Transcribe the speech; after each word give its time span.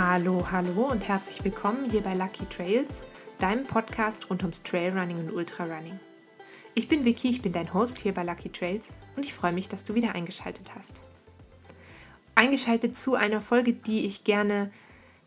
Hallo, 0.00 0.46
hallo 0.52 0.92
und 0.92 1.08
herzlich 1.08 1.42
willkommen 1.42 1.90
hier 1.90 2.02
bei 2.02 2.14
Lucky 2.14 2.46
Trails, 2.46 3.02
deinem 3.40 3.64
Podcast 3.64 4.30
rund 4.30 4.44
ums 4.44 4.62
Trailrunning 4.62 5.18
und 5.18 5.32
Ultrarunning. 5.32 5.98
Ich 6.74 6.86
bin 6.86 7.04
Vicky, 7.04 7.30
ich 7.30 7.42
bin 7.42 7.52
dein 7.52 7.74
Host 7.74 7.98
hier 7.98 8.14
bei 8.14 8.22
Lucky 8.22 8.48
Trails 8.48 8.90
und 9.16 9.24
ich 9.24 9.34
freue 9.34 9.52
mich, 9.52 9.68
dass 9.68 9.82
du 9.82 9.96
wieder 9.96 10.14
eingeschaltet 10.14 10.70
hast. 10.76 11.02
Eingeschaltet 12.36 12.96
zu 12.96 13.16
einer 13.16 13.40
Folge, 13.40 13.72
die 13.72 14.06
ich 14.06 14.22
gerne 14.22 14.70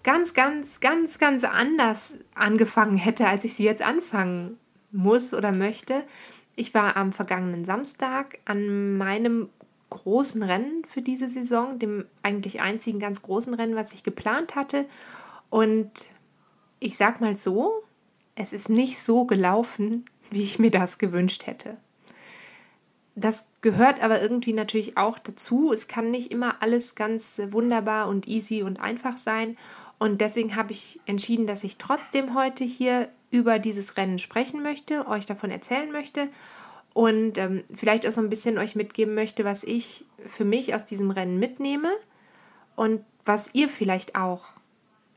ganz, 0.04 0.34
ganz, 0.34 0.79
ganz, 0.79 1.19
ganz 1.19 1.43
anders 1.43 2.14
angefangen 2.33 2.96
hätte, 2.96 3.28
als 3.28 3.43
ich 3.43 3.56
sie 3.56 3.65
jetzt 3.65 3.82
anfangen 3.82 4.57
muss 4.93 5.33
oder 5.33 5.51
möchte. 5.51 6.06
Ich 6.56 6.74
war 6.74 6.96
am 6.96 7.11
vergangenen 7.11 7.65
Samstag 7.65 8.39
an 8.46 8.96
meinem 8.96 9.50
großen 9.91 10.41
Rennen 10.41 10.83
für 10.86 11.04
diese 11.04 11.29
Saison, 11.29 11.77
dem 11.77 12.05
eigentlich 12.23 12.61
einzigen 12.61 13.00
ganz 13.00 13.21
großen 13.21 13.54
Rennen, 13.54 13.75
was 13.75 13.93
ich 13.93 14.04
geplant 14.04 14.55
hatte. 14.55 14.86
Und 15.51 15.91
ich 16.79 16.97
sag 16.97 17.21
mal 17.21 17.36
so, 17.36 17.83
es 18.33 18.54
ist 18.54 18.69
nicht 18.69 18.97
so 18.97 19.25
gelaufen, 19.25 20.05
wie 20.31 20.41
ich 20.41 20.57
mir 20.57 20.71
das 20.71 20.97
gewünscht 20.97 21.45
hätte. 21.45 21.77
Das 23.14 23.45
gehört 23.59 24.01
aber 24.01 24.21
irgendwie 24.21 24.54
natürlich 24.54 24.97
auch 24.97 25.19
dazu. 25.19 25.71
Es 25.71 25.87
kann 25.87 26.09
nicht 26.09 26.31
immer 26.31 26.61
alles 26.61 26.95
ganz 26.95 27.39
wunderbar 27.50 28.07
und 28.07 28.28
easy 28.28 28.64
und 28.64 28.79
einfach 28.79 29.17
sein. 29.17 29.57
Und 30.00 30.21
deswegen 30.21 30.55
habe 30.55 30.71
ich 30.71 31.00
entschieden, 31.05 31.45
dass 31.45 31.64
ich 31.64 31.78
trotzdem 31.78 32.33
heute 32.33 32.64
hier 32.64 33.09
über 33.30 33.59
dieses 33.59 33.97
Rennen 33.97 34.17
sprechen 34.17 34.64
möchte, 34.64 35.08
euch 35.08 35.25
davon 35.25 35.52
erzählen 35.52 35.92
möchte 35.92 36.30
und 36.94 37.38
ähm, 37.38 37.63
vielleicht 37.73 38.08
auch 38.08 38.11
so 38.11 38.22
ein 38.22 38.30
bisschen 38.30 38.58
euch 38.58 38.75
mitgeben 38.75 39.16
möchte, 39.16 39.45
was 39.45 39.64
ich 39.64 40.06
für 40.25 40.45
mich 40.45 40.75
aus 40.75 40.86
diesem 40.86 41.11
Rennen 41.11 41.39
mitnehme 41.39 41.89
und 42.75 43.03
was 43.25 43.53
ihr 43.53 43.70
vielleicht 43.70 44.16
auch 44.16 44.50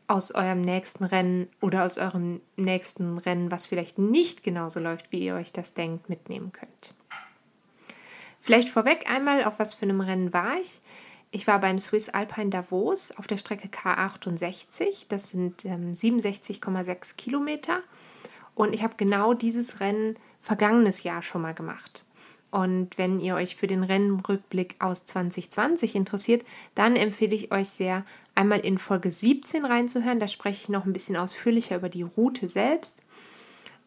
aus 0.06 0.32
eurem 0.32 0.60
nächsten 0.60 1.04
Rennen 1.04 1.48
oder 1.60 1.84
aus 1.84 1.98
eurem 1.98 2.40
nächsten 2.56 3.18
Rennen, 3.18 3.50
was 3.50 3.66
vielleicht 3.66 3.98
nicht 3.98 4.42
genauso 4.42 4.80
läuft, 4.80 5.12
wie 5.12 5.24
ihr 5.24 5.34
euch 5.34 5.52
das 5.52 5.72
denkt, 5.74 6.08
mitnehmen 6.08 6.52
könnt. 6.52 6.94
Vielleicht 8.40 8.68
vorweg 8.68 9.10
einmal, 9.10 9.44
auf 9.44 9.58
was 9.58 9.72
für 9.72 9.84
einem 9.84 10.02
Rennen 10.02 10.34
war 10.34 10.58
ich. 10.60 10.82
Ich 11.30 11.46
war 11.46 11.58
beim 11.58 11.78
Swiss 11.78 12.10
Alpine 12.10 12.50
Davos 12.50 13.10
auf 13.12 13.26
der 13.26 13.38
Strecke 13.38 13.68
K68. 13.68 15.06
Das 15.08 15.30
sind 15.30 15.64
ähm, 15.64 15.94
67,6 15.94 17.16
Kilometer. 17.16 17.80
Und 18.54 18.74
ich 18.74 18.84
habe 18.84 18.94
genau 18.96 19.32
dieses 19.34 19.80
Rennen 19.80 20.16
vergangenes 20.44 21.02
Jahr 21.02 21.22
schon 21.22 21.42
mal 21.42 21.54
gemacht. 21.54 22.04
Und 22.50 22.98
wenn 22.98 23.18
ihr 23.18 23.34
euch 23.34 23.56
für 23.56 23.66
den 23.66 23.82
Rennrückblick 23.82 24.76
aus 24.78 25.04
2020 25.06 25.96
interessiert, 25.96 26.44
dann 26.74 26.94
empfehle 26.94 27.34
ich 27.34 27.50
euch 27.50 27.68
sehr, 27.68 28.04
einmal 28.36 28.60
in 28.60 28.78
Folge 28.78 29.10
17 29.10 29.64
reinzuhören. 29.64 30.20
Da 30.20 30.28
spreche 30.28 30.62
ich 30.62 30.68
noch 30.68 30.84
ein 30.84 30.92
bisschen 30.92 31.16
ausführlicher 31.16 31.76
über 31.76 31.88
die 31.88 32.02
Route 32.02 32.48
selbst. 32.48 33.02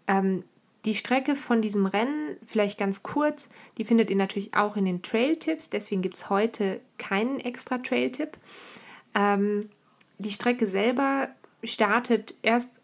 Ähm, 0.07 0.43
die 0.85 0.95
Strecke 0.95 1.35
von 1.35 1.61
diesem 1.61 1.85
Rennen, 1.85 2.37
vielleicht 2.45 2.77
ganz 2.77 3.03
kurz, 3.03 3.49
die 3.77 3.83
findet 3.83 4.09
ihr 4.09 4.15
natürlich 4.15 4.53
auch 4.53 4.75
in 4.75 4.85
den 4.85 5.01
Trail-Tipps. 5.01 5.69
Deswegen 5.69 6.01
gibt 6.01 6.15
es 6.15 6.29
heute 6.29 6.81
keinen 6.97 7.39
extra 7.39 7.77
Trail-Tipp. 7.77 8.37
Ähm, 9.13 9.69
die 10.17 10.31
Strecke 10.31 10.65
selber 10.65 11.29
startet 11.63 12.35
erst 12.41 12.76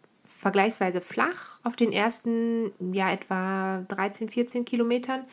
vergleichsweise 0.44 1.00
flach 1.00 1.58
auf 1.62 1.74
den 1.74 1.90
ersten, 1.90 2.70
ja, 2.92 3.10
etwa 3.10 3.82
13, 3.88 4.28
14 4.28 4.66
Kilometern. 4.66 5.24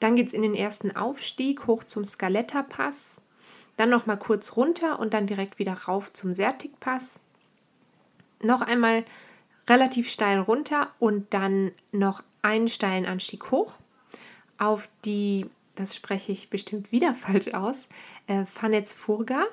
Dann 0.00 0.16
geht 0.16 0.26
es 0.26 0.32
in 0.32 0.42
den 0.42 0.56
ersten 0.56 0.96
Aufstieg 0.96 1.68
hoch 1.68 1.84
zum 1.84 2.04
Scaletta-Pass. 2.04 3.20
Dann 3.76 3.90
nochmal 3.90 4.18
kurz 4.18 4.56
runter 4.56 4.98
und 4.98 5.14
dann 5.14 5.28
direkt 5.28 5.60
wieder 5.60 5.72
rauf 5.72 6.12
zum 6.12 6.34
Sertig-Pass. 6.34 7.20
Noch 8.42 8.60
einmal 8.60 9.04
relativ 9.70 10.10
steil 10.10 10.40
runter 10.40 10.90
und 10.98 11.32
dann 11.32 11.70
noch 11.92 12.24
einen 12.42 12.68
steilen 12.68 13.06
Anstieg 13.06 13.52
hoch 13.52 13.74
auf 14.58 14.88
die, 15.04 15.46
das 15.76 15.94
spreche 15.94 16.32
ich 16.32 16.50
bestimmt 16.50 16.90
wieder 16.90 17.14
falsch 17.14 17.54
aus, 17.54 17.86
äh, 18.26 18.44
Furga 18.84 19.44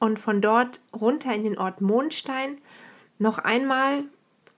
und 0.00 0.18
von 0.18 0.40
dort 0.40 0.80
runter 0.92 1.32
in 1.32 1.44
den 1.44 1.58
Ort 1.58 1.80
Mondstein. 1.80 2.58
Noch 3.20 3.38
einmal 3.38 4.02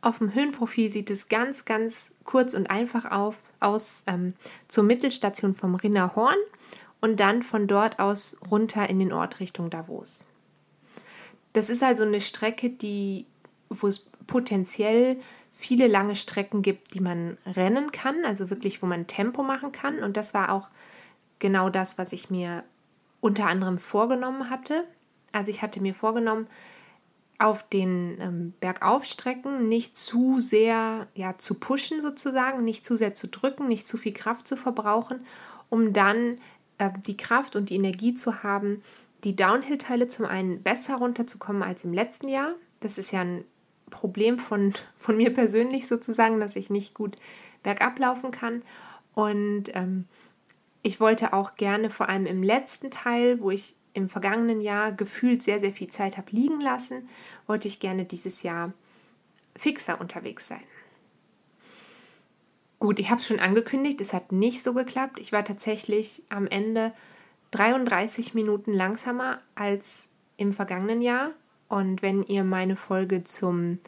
auf 0.02 0.18
dem 0.18 0.34
Höhenprofil 0.34 0.92
sieht 0.92 1.10
es 1.10 1.28
ganz, 1.28 1.64
ganz 1.64 2.12
kurz 2.24 2.54
und 2.54 2.70
einfach 2.70 3.10
auf, 3.10 3.36
aus 3.60 4.02
ähm, 4.06 4.34
zur 4.68 4.84
Mittelstation 4.84 5.54
vom 5.54 5.74
Rinnerhorn 5.74 6.38
und 7.00 7.20
dann 7.20 7.42
von 7.42 7.66
dort 7.66 7.98
aus 7.98 8.36
runter 8.50 8.88
in 8.88 8.98
den 8.98 9.12
Ort 9.12 9.40
Richtung 9.40 9.70
Davos. 9.70 10.24
Das 11.52 11.68
ist 11.68 11.82
also 11.82 12.04
eine 12.04 12.20
Strecke, 12.20 12.70
die, 12.70 13.26
wo 13.68 13.88
es 13.88 14.10
potenziell 14.26 15.20
viele 15.50 15.88
lange 15.88 16.14
Strecken 16.14 16.62
gibt, 16.62 16.94
die 16.94 17.00
man 17.00 17.36
rennen 17.44 17.92
kann, 17.92 18.24
also 18.24 18.48
wirklich, 18.48 18.82
wo 18.82 18.86
man 18.86 19.06
Tempo 19.06 19.42
machen 19.42 19.72
kann. 19.72 20.02
Und 20.02 20.16
das 20.16 20.32
war 20.32 20.52
auch 20.52 20.70
genau 21.38 21.68
das, 21.68 21.98
was 21.98 22.12
ich 22.12 22.30
mir 22.30 22.64
unter 23.20 23.46
anderem 23.46 23.76
vorgenommen 23.76 24.48
hatte. 24.48 24.84
Also 25.32 25.50
ich 25.50 25.60
hatte 25.60 25.80
mir 25.82 25.94
vorgenommen, 25.94 26.46
auf 27.40 27.68
den 27.68 28.18
ähm, 28.20 28.52
Bergaufstrecken 28.60 29.68
nicht 29.68 29.96
zu 29.96 30.40
sehr 30.40 31.08
ja, 31.14 31.38
zu 31.38 31.54
pushen 31.54 32.02
sozusagen, 32.02 32.64
nicht 32.64 32.84
zu 32.84 32.96
sehr 32.96 33.14
zu 33.14 33.28
drücken, 33.28 33.66
nicht 33.66 33.88
zu 33.88 33.96
viel 33.96 34.12
Kraft 34.12 34.46
zu 34.46 34.56
verbrauchen, 34.56 35.24
um 35.70 35.92
dann 35.92 36.38
äh, 36.78 36.90
die 37.06 37.16
Kraft 37.16 37.56
und 37.56 37.70
die 37.70 37.76
Energie 37.76 38.14
zu 38.14 38.42
haben, 38.42 38.82
die 39.24 39.36
Downhill-Teile 39.36 40.06
zum 40.08 40.26
einen 40.26 40.62
besser 40.62 40.96
runterzukommen 40.96 41.62
als 41.62 41.84
im 41.84 41.92
letzten 41.92 42.28
Jahr. 42.28 42.54
Das 42.80 42.98
ist 42.98 43.10
ja 43.10 43.22
ein 43.22 43.44
Problem 43.88 44.38
von, 44.38 44.74
von 44.96 45.16
mir 45.16 45.32
persönlich 45.32 45.86
sozusagen, 45.86 46.40
dass 46.40 46.56
ich 46.56 46.68
nicht 46.68 46.94
gut 46.94 47.16
bergab 47.62 47.98
laufen 47.98 48.32
kann. 48.32 48.62
Und 49.14 49.74
ähm, 49.74 50.04
ich 50.82 51.00
wollte 51.00 51.32
auch 51.32 51.56
gerne 51.56 51.90
vor 51.90 52.08
allem 52.08 52.26
im 52.26 52.42
letzten 52.42 52.90
Teil, 52.90 53.40
wo 53.40 53.50
ich 53.50 53.76
im 53.92 54.08
vergangenen 54.08 54.60
Jahr 54.60 54.92
gefühlt 54.92 55.42
sehr, 55.42 55.60
sehr 55.60 55.72
viel 55.72 55.88
Zeit 55.88 56.16
habe 56.16 56.30
liegen 56.30 56.60
lassen, 56.60 57.08
wollte 57.46 57.68
ich 57.68 57.80
gerne 57.80 58.04
dieses 58.04 58.42
Jahr 58.42 58.72
fixer 59.56 60.00
unterwegs 60.00 60.46
sein. 60.46 60.62
Gut, 62.78 62.98
ich 62.98 63.10
habe 63.10 63.20
es 63.20 63.26
schon 63.26 63.40
angekündigt, 63.40 64.00
es 64.00 64.14
hat 64.14 64.32
nicht 64.32 64.62
so 64.62 64.72
geklappt. 64.72 65.18
Ich 65.18 65.32
war 65.32 65.44
tatsächlich 65.44 66.22
am 66.30 66.46
Ende 66.46 66.92
33 67.50 68.32
Minuten 68.34 68.72
langsamer 68.72 69.38
als 69.54 70.08
im 70.36 70.52
vergangenen 70.52 71.02
Jahr. 71.02 71.32
Und 71.68 72.00
wenn 72.00 72.22
ihr 72.22 72.42
meine 72.42 72.76
Folge 72.76 73.22
zum 73.24 73.78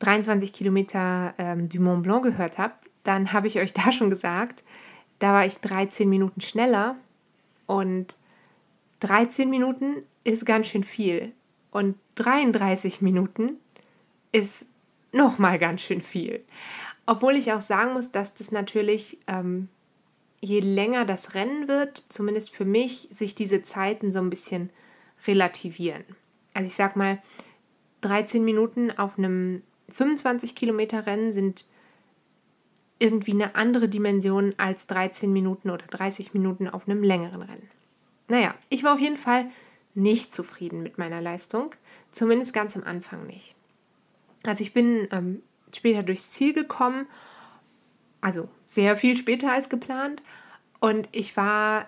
23 0.00 0.52
Kilometer 0.52 1.34
ähm, 1.38 1.68
du 1.68 1.80
Mont 1.80 2.02
Blanc 2.02 2.24
gehört 2.24 2.58
habt, 2.58 2.90
dann 3.04 3.32
habe 3.32 3.46
ich 3.46 3.58
euch 3.58 3.72
da 3.74 3.92
schon 3.92 4.10
gesagt, 4.10 4.64
da 5.18 5.32
war 5.32 5.46
ich 5.46 5.58
13 5.58 6.08
Minuten 6.08 6.40
schneller 6.40 6.96
und 7.66 8.16
13 9.00 9.48
Minuten 9.48 10.02
ist 10.24 10.46
ganz 10.46 10.66
schön 10.66 10.84
viel 10.84 11.32
und 11.70 11.96
33 12.16 13.00
Minuten 13.00 13.58
ist 14.32 14.66
nochmal 15.12 15.58
ganz 15.58 15.80
schön 15.80 16.00
viel. 16.00 16.44
Obwohl 17.06 17.36
ich 17.36 17.52
auch 17.52 17.60
sagen 17.60 17.94
muss, 17.94 18.10
dass 18.10 18.34
das 18.34 18.52
natürlich, 18.52 19.18
ähm, 19.26 19.68
je 20.40 20.60
länger 20.60 21.04
das 21.04 21.34
Rennen 21.34 21.68
wird, 21.68 22.04
zumindest 22.08 22.50
für 22.50 22.64
mich, 22.64 23.08
sich 23.10 23.34
diese 23.34 23.62
Zeiten 23.62 24.12
so 24.12 24.18
ein 24.18 24.30
bisschen 24.30 24.70
relativieren. 25.26 26.04
Also 26.54 26.68
ich 26.68 26.74
sag 26.74 26.96
mal, 26.96 27.22
13 28.02 28.44
Minuten 28.44 28.90
auf 28.90 29.18
einem 29.18 29.62
25 29.88 30.54
Kilometer 30.54 31.06
Rennen 31.06 31.32
sind 31.32 31.64
irgendwie 32.98 33.32
eine 33.32 33.54
andere 33.54 33.88
Dimension 33.88 34.54
als 34.58 34.86
13 34.86 35.32
Minuten 35.32 35.70
oder 35.70 35.86
30 35.86 36.34
Minuten 36.34 36.68
auf 36.68 36.88
einem 36.88 37.02
längeren 37.02 37.42
Rennen. 37.42 37.70
Naja, 38.28 38.54
ich 38.68 38.84
war 38.84 38.94
auf 38.94 39.00
jeden 39.00 39.16
Fall 39.16 39.50
nicht 39.94 40.32
zufrieden 40.32 40.82
mit 40.82 40.98
meiner 40.98 41.20
Leistung, 41.20 41.74
zumindest 42.12 42.52
ganz 42.52 42.76
am 42.76 42.84
Anfang 42.84 43.26
nicht. 43.26 43.54
Also 44.46 44.62
ich 44.62 44.72
bin 44.72 45.08
ähm, 45.10 45.42
später 45.74 46.02
durchs 46.02 46.30
Ziel 46.30 46.52
gekommen, 46.52 47.06
also 48.20 48.48
sehr 48.64 48.96
viel 48.96 49.16
später 49.16 49.52
als 49.52 49.68
geplant 49.68 50.22
und 50.80 51.08
ich 51.12 51.36
war 51.36 51.86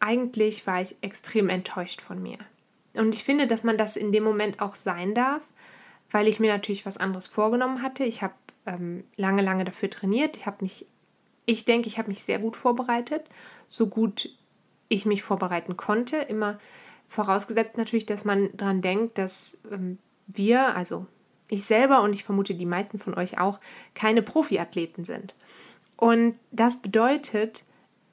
eigentlich 0.00 0.66
war 0.66 0.82
ich 0.82 0.96
extrem 1.00 1.48
enttäuscht 1.48 2.00
von 2.02 2.22
mir. 2.22 2.38
Und 2.92 3.14
ich 3.14 3.24
finde, 3.24 3.46
dass 3.46 3.64
man 3.64 3.78
das 3.78 3.96
in 3.96 4.12
dem 4.12 4.22
Moment 4.22 4.60
auch 4.60 4.74
sein 4.76 5.14
darf, 5.14 5.42
weil 6.10 6.28
ich 6.28 6.40
mir 6.40 6.52
natürlich 6.52 6.84
was 6.84 6.98
anderes 6.98 7.26
vorgenommen 7.26 7.82
hatte. 7.82 8.04
Ich 8.04 8.22
habe 8.22 8.34
ähm, 8.66 9.04
lange, 9.16 9.42
lange 9.42 9.64
dafür 9.64 9.88
trainiert. 9.90 10.36
Ich 10.36 10.46
habe 10.46 10.58
mich, 10.60 10.86
ich 11.46 11.64
denke, 11.64 11.88
ich 11.88 11.98
habe 11.98 12.08
mich 12.08 12.22
sehr 12.22 12.38
gut 12.38 12.56
vorbereitet, 12.56 13.24
so 13.68 13.86
gut 13.86 14.28
ich 14.88 15.06
mich 15.06 15.22
vorbereiten 15.22 15.76
konnte. 15.76 16.16
Immer 16.16 16.58
vorausgesetzt 17.08 17.76
natürlich, 17.76 18.06
dass 18.06 18.24
man 18.24 18.50
daran 18.54 18.82
denkt, 18.82 19.18
dass 19.18 19.58
ähm, 19.70 19.98
wir, 20.26 20.76
also 20.76 21.06
ich 21.48 21.64
selber 21.64 22.02
und 22.02 22.14
ich 22.14 22.24
vermute 22.24 22.54
die 22.54 22.66
meisten 22.66 22.98
von 22.98 23.14
euch 23.14 23.38
auch, 23.38 23.60
keine 23.94 24.22
Profiathleten 24.22 25.04
sind. 25.04 25.34
Und 25.96 26.36
das 26.50 26.80
bedeutet, 26.80 27.64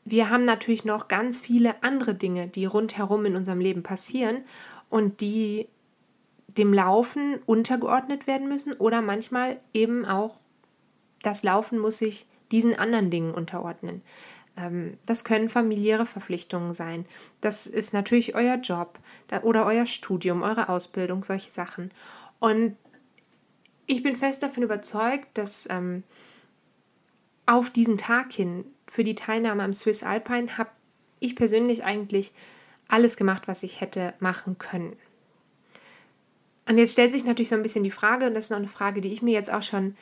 wir 0.05 0.29
haben 0.29 0.45
natürlich 0.45 0.85
noch 0.85 1.07
ganz 1.07 1.39
viele 1.39 1.81
andere 1.83 2.15
Dinge, 2.15 2.47
die 2.47 2.65
rundherum 2.65 3.25
in 3.25 3.35
unserem 3.35 3.59
Leben 3.59 3.83
passieren 3.83 4.43
und 4.89 5.21
die 5.21 5.67
dem 6.57 6.73
Laufen 6.73 7.39
untergeordnet 7.45 8.27
werden 8.27 8.49
müssen 8.49 8.73
oder 8.73 9.01
manchmal 9.01 9.59
eben 9.73 10.05
auch 10.05 10.35
das 11.21 11.43
Laufen 11.43 11.79
muss 11.79 11.99
sich 11.99 12.25
diesen 12.51 12.77
anderen 12.77 13.09
Dingen 13.09 13.33
unterordnen. 13.33 14.01
Ähm, 14.57 14.97
das 15.05 15.23
können 15.23 15.49
familiäre 15.49 16.05
Verpflichtungen 16.05 16.73
sein. 16.73 17.05
Das 17.41 17.67
ist 17.67 17.93
natürlich 17.93 18.35
euer 18.35 18.55
Job 18.55 18.99
oder 19.43 19.65
euer 19.65 19.85
Studium, 19.85 20.43
eure 20.43 20.69
Ausbildung, 20.69 21.23
solche 21.23 21.51
Sachen. 21.51 21.91
Und 22.39 22.75
ich 23.85 24.03
bin 24.03 24.15
fest 24.15 24.43
davon 24.43 24.63
überzeugt, 24.63 25.27
dass 25.33 25.67
ähm, 25.69 26.03
auf 27.45 27.69
diesen 27.69 27.97
Tag 27.97 28.31
hin 28.33 28.65
für 28.87 29.03
die 29.03 29.15
Teilnahme 29.15 29.63
am 29.63 29.73
Swiss 29.73 30.03
Alpine 30.03 30.57
habe 30.57 30.69
ich 31.19 31.35
persönlich 31.35 31.83
eigentlich 31.83 32.33
alles 32.87 33.15
gemacht, 33.15 33.47
was 33.47 33.63
ich 33.63 33.79
hätte 33.79 34.13
machen 34.19 34.57
können. 34.57 34.95
Und 36.67 36.77
jetzt 36.77 36.93
stellt 36.93 37.11
sich 37.11 37.25
natürlich 37.25 37.49
so 37.49 37.55
ein 37.55 37.63
bisschen 37.63 37.83
die 37.83 37.91
Frage, 37.91 38.27
und 38.27 38.33
das 38.33 38.45
ist 38.45 38.49
noch 38.49 38.57
eine 38.57 38.67
Frage, 38.67 39.01
die 39.01 39.11
ich 39.11 39.21
mir 39.21 39.33
jetzt 39.33 39.51
auch 39.51 39.61
schon 39.61 39.95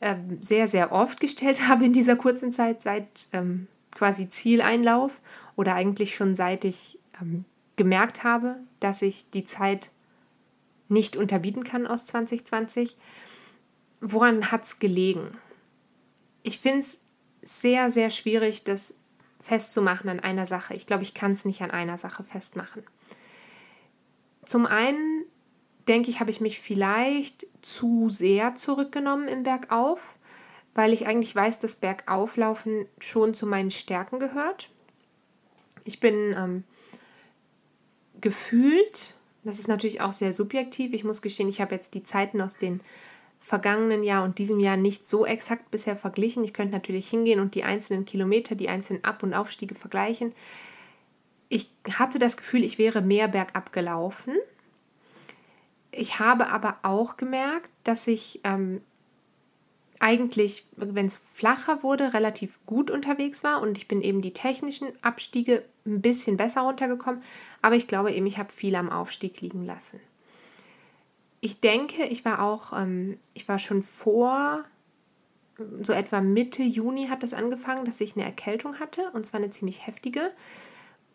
ähm, 0.00 0.38
sehr, 0.42 0.68
sehr 0.68 0.92
oft 0.92 1.20
gestellt 1.20 1.60
habe 1.68 1.84
in 1.84 1.92
dieser 1.92 2.16
kurzen 2.16 2.52
Zeit, 2.52 2.82
seit 2.82 3.28
ähm, 3.32 3.66
quasi 3.94 4.28
Zieleinlauf 4.28 5.22
oder 5.56 5.74
eigentlich 5.74 6.14
schon 6.14 6.34
seit 6.34 6.64
ich 6.64 6.98
ähm, 7.20 7.44
gemerkt 7.76 8.24
habe, 8.24 8.56
dass 8.80 9.02
ich 9.02 9.30
die 9.30 9.44
Zeit 9.44 9.90
nicht 10.88 11.16
unterbieten 11.16 11.64
kann 11.64 11.86
aus 11.86 12.06
2020. 12.06 12.96
Woran 14.00 14.50
hat 14.50 14.64
es 14.64 14.78
gelegen? 14.78 15.28
Ich 16.42 16.58
finde 16.58 16.80
es 16.80 16.98
sehr, 17.42 17.90
sehr 17.90 18.10
schwierig, 18.10 18.64
das 18.64 18.94
festzumachen 19.40 20.08
an 20.08 20.20
einer 20.20 20.46
Sache. 20.46 20.74
Ich 20.74 20.86
glaube, 20.86 21.02
ich 21.02 21.14
kann 21.14 21.32
es 21.32 21.44
nicht 21.44 21.62
an 21.62 21.70
einer 21.70 21.98
Sache 21.98 22.24
festmachen. 22.24 22.82
Zum 24.44 24.66
einen 24.66 25.24
denke 25.88 26.10
ich, 26.10 26.20
habe 26.20 26.30
ich 26.30 26.40
mich 26.40 26.60
vielleicht 26.60 27.46
zu 27.62 28.08
sehr 28.08 28.54
zurückgenommen 28.54 29.28
im 29.28 29.42
Bergauf, 29.42 30.14
weil 30.74 30.92
ich 30.92 31.06
eigentlich 31.06 31.34
weiß, 31.34 31.58
dass 31.58 31.76
Bergauflaufen 31.76 32.86
schon 32.98 33.34
zu 33.34 33.46
meinen 33.46 33.70
Stärken 33.70 34.18
gehört. 34.18 34.70
Ich 35.84 36.00
bin 36.00 36.34
ähm, 36.36 36.64
gefühlt, 38.20 39.14
das 39.44 39.58
ist 39.58 39.68
natürlich 39.68 40.00
auch 40.00 40.12
sehr 40.12 40.32
subjektiv, 40.32 40.92
ich 40.92 41.04
muss 41.04 41.22
gestehen, 41.22 41.48
ich 41.48 41.60
habe 41.60 41.74
jetzt 41.74 41.94
die 41.94 42.02
Zeiten 42.02 42.40
aus 42.40 42.56
den 42.56 42.80
vergangenen 43.38 44.02
Jahr 44.02 44.24
und 44.24 44.38
diesem 44.38 44.58
Jahr 44.58 44.76
nicht 44.76 45.06
so 45.06 45.26
exakt 45.26 45.70
bisher 45.70 45.96
verglichen. 45.96 46.44
Ich 46.44 46.54
könnte 46.54 46.72
natürlich 46.72 47.10
hingehen 47.10 47.40
und 47.40 47.54
die 47.54 47.64
einzelnen 47.64 48.06
Kilometer, 48.06 48.54
die 48.54 48.70
einzelnen 48.70 49.04
Ab- 49.04 49.22
und 49.22 49.34
Aufstiege 49.34 49.74
vergleichen. 49.74 50.32
Ich 51.50 51.70
hatte 51.92 52.18
das 52.18 52.38
Gefühl, 52.38 52.64
ich 52.64 52.78
wäre 52.78 53.02
mehr 53.02 53.28
bergab 53.28 53.72
gelaufen 53.72 54.34
ich 55.96 56.18
habe 56.18 56.48
aber 56.48 56.78
auch 56.82 57.16
gemerkt, 57.16 57.70
dass 57.84 58.06
ich 58.06 58.40
ähm, 58.44 58.80
eigentlich, 60.04 60.66
wenn 60.76 61.06
es 61.06 61.16
flacher 61.32 61.82
wurde, 61.82 62.12
relativ 62.12 62.58
gut 62.66 62.90
unterwegs 62.90 63.42
war 63.42 63.62
und 63.62 63.78
ich 63.78 63.88
bin 63.88 64.02
eben 64.02 64.20
die 64.20 64.34
technischen 64.34 64.88
Abstiege 65.00 65.64
ein 65.86 66.02
bisschen 66.02 66.36
besser 66.36 66.60
runtergekommen, 66.60 67.22
aber 67.62 67.74
ich 67.74 67.88
glaube 67.88 68.12
eben, 68.12 68.26
ich 68.26 68.36
habe 68.36 68.52
viel 68.52 68.74
am 68.74 68.90
Aufstieg 68.90 69.40
liegen 69.40 69.64
lassen. 69.64 69.98
Ich 71.40 71.60
denke, 71.60 72.04
ich 72.04 72.22
war 72.26 72.42
auch, 72.42 72.78
ähm, 72.78 73.18
ich 73.32 73.48
war 73.48 73.58
schon 73.58 73.80
vor, 73.80 74.64
so 75.80 75.94
etwa 75.94 76.20
Mitte 76.20 76.62
Juni 76.62 77.06
hat 77.06 77.22
es 77.22 77.32
angefangen, 77.32 77.86
dass 77.86 78.02
ich 78.02 78.14
eine 78.14 78.26
Erkältung 78.26 78.80
hatte 78.80 79.10
und 79.14 79.24
zwar 79.24 79.40
eine 79.40 79.50
ziemlich 79.50 79.86
heftige 79.86 80.32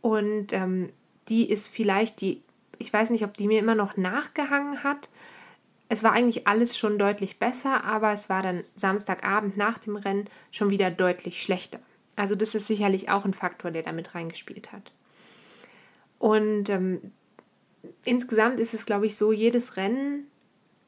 und 0.02 0.52
ähm, 0.52 0.92
die 1.28 1.48
ist 1.48 1.68
vielleicht 1.68 2.22
die 2.22 2.42
ich 2.80 2.92
weiß 2.92 3.12
nicht, 3.12 3.26
ob 3.26 3.38
die 3.38 3.48
mir 3.48 3.60
immer 3.60 3.76
noch 3.76 3.98
nachgehangen 3.98 4.84
hat. 4.84 5.10
Es 5.92 6.04
war 6.04 6.12
eigentlich 6.14 6.48
alles 6.48 6.78
schon 6.78 7.00
deutlich 7.00 7.40
besser, 7.40 7.84
aber 7.84 8.14
es 8.14 8.30
war 8.30 8.44
dann 8.44 8.64
Samstagabend 8.76 9.58
nach 9.58 9.80
dem 9.80 9.96
Rennen 9.96 10.30
schon 10.52 10.70
wieder 10.70 10.92
deutlich 10.92 11.42
schlechter. 11.42 11.80
Also 12.16 12.36
das 12.36 12.54
ist 12.54 12.68
sicherlich 12.68 13.10
auch 13.10 13.26
ein 13.26 13.34
Faktor, 13.34 13.72
der 13.72 13.82
damit 13.82 14.14
reingespielt 14.14 14.72
hat. 14.72 14.92
Und 16.20 16.70
ähm, 16.70 17.12
insgesamt 18.06 18.60
ist 18.60 18.76
es, 18.76 18.86
glaube 18.86 19.08
ich, 19.08 19.16
so, 19.16 19.32
jedes 19.32 19.78
Rennen 19.78 20.28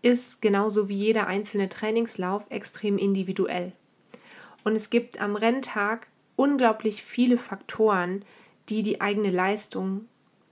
ist 0.04 0.42
genauso 0.42 0.88
wie 0.88 0.96
jeder 0.96 1.26
einzelne 1.26 1.68
Trainingslauf 1.68 2.46
extrem 2.52 3.00
individuell. 3.00 3.72
Und 4.64 4.76
es 4.76 4.92
gibt 4.92 5.20
am 5.20 5.36
Renntag 5.36 6.08
unglaublich 6.36 7.02
viele 7.02 7.38
Faktoren, 7.38 8.24
die 8.70 8.84
die 8.84 9.02
eigene 9.02 9.32
Leistung 9.32 10.06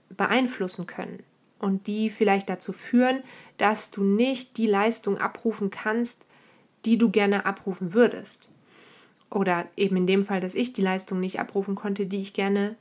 beeinflussen 0.08 0.86
können 0.86 1.22
und 1.60 1.86
die 1.86 2.10
vielleicht 2.10 2.48
dazu 2.48 2.72
führen, 2.72 3.22
dass 3.58 3.90
du 3.90 4.02
nicht 4.02 4.56
die 4.56 4.66
Leistung 4.66 5.18
abrufen 5.18 5.70
kannst, 5.70 6.26
die 6.84 6.98
du 6.98 7.10
gerne 7.10 7.46
abrufen 7.46 7.94
würdest. 7.94 8.48
Oder 9.30 9.68
eben 9.76 9.96
in 9.96 10.06
dem 10.06 10.24
Fall, 10.24 10.40
dass 10.40 10.54
ich 10.54 10.72
die 10.72 10.82
Leistung 10.82 11.20
nicht 11.20 11.38
abrufen 11.38 11.74
konnte, 11.76 12.06
die 12.06 12.20
ich 12.20 12.32
gerne 12.32 12.74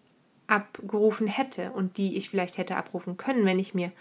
abgerufen 0.48 1.28
hätte 1.28 1.72
und 1.72 1.98
die 1.98 2.18
ich 2.18 2.30
vielleicht 2.30 2.58
hätte 2.58 2.76
abrufen 2.76 3.18
können, 3.18 3.46
wenn 3.46 3.60
ich 3.60 3.76
mir, 3.76 3.92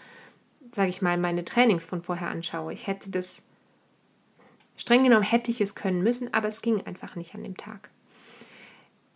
sage 0.71 0.89
ich 0.89 1.01
mal, 1.01 1.17
meine 1.17 1.45
Trainings 1.45 1.85
von 1.85 2.01
vorher 2.01 2.29
anschaue. 2.29 2.73
Ich 2.73 2.87
hätte 2.87 3.11
das, 3.11 3.43
streng 4.75 5.03
genommen 5.03 5.23
hätte 5.23 5.51
ich 5.51 5.61
es 5.61 5.75
können 5.75 6.01
müssen, 6.01 6.33
aber 6.33 6.47
es 6.47 6.61
ging 6.61 6.85
einfach 6.87 7.15
nicht 7.15 7.35
an 7.35 7.43
dem 7.43 7.55
Tag. 7.55 7.91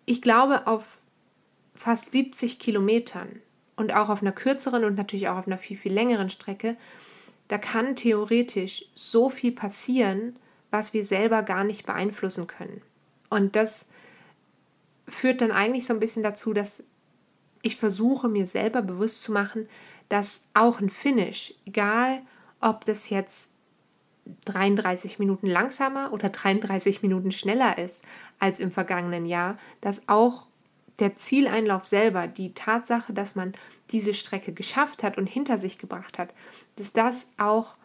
Ich 0.05 0.21
glaube, 0.21 0.67
auf 0.67 0.99
fast 1.73 2.11
70 2.11 2.59
Kilometern 2.59 3.41
und 3.75 3.93
auch 3.93 4.09
auf 4.09 4.21
einer 4.21 4.31
kürzeren 4.31 4.83
und 4.83 4.95
natürlich 4.95 5.29
auch 5.29 5.37
auf 5.37 5.47
einer 5.47 5.57
viel, 5.57 5.77
viel 5.77 5.93
längeren 5.93 6.29
Strecke, 6.29 6.77
da 7.47 7.57
kann 7.57 7.95
theoretisch 7.95 8.85
so 8.95 9.29
viel 9.29 9.51
passieren, 9.51 10.35
was 10.71 10.93
wir 10.93 11.03
selber 11.03 11.43
gar 11.43 11.63
nicht 11.63 11.85
beeinflussen 11.85 12.47
können. 12.47 12.81
Und 13.29 13.55
das 13.55 13.85
führt 15.07 15.41
dann 15.41 15.51
eigentlich 15.51 15.85
so 15.85 15.93
ein 15.93 15.99
bisschen 15.99 16.23
dazu, 16.23 16.53
dass 16.53 16.83
ich 17.61 17.75
versuche, 17.75 18.27
mir 18.29 18.47
selber 18.47 18.81
bewusst 18.81 19.21
zu 19.23 19.31
machen, 19.31 19.67
dass 20.09 20.39
auch 20.53 20.79
ein 20.79 20.89
Finish, 20.89 21.53
egal 21.65 22.21
ob 22.59 22.85
das 22.85 23.09
jetzt 23.09 23.51
33 24.45 25.19
Minuten 25.19 25.47
langsamer 25.47 26.13
oder 26.13 26.29
33 26.29 27.01
Minuten 27.01 27.31
schneller 27.31 27.77
ist 27.77 28.01
als 28.39 28.59
im 28.59 28.71
vergangenen 28.71 29.25
Jahr, 29.25 29.57
dass 29.81 30.07
auch 30.07 30.47
der 30.99 31.15
Zieleinlauf 31.15 31.85
selber, 31.85 32.27
die 32.27 32.53
Tatsache, 32.53 33.13
dass 33.13 33.35
man 33.35 33.53
diese 33.91 34.13
Strecke 34.13 34.53
geschafft 34.53 35.03
hat 35.03 35.17
und 35.17 35.27
hinter 35.27 35.57
sich 35.57 35.77
gebracht 35.77 36.19
hat, 36.19 36.33
dass 36.75 36.93
das 36.93 37.25
auch 37.37 37.77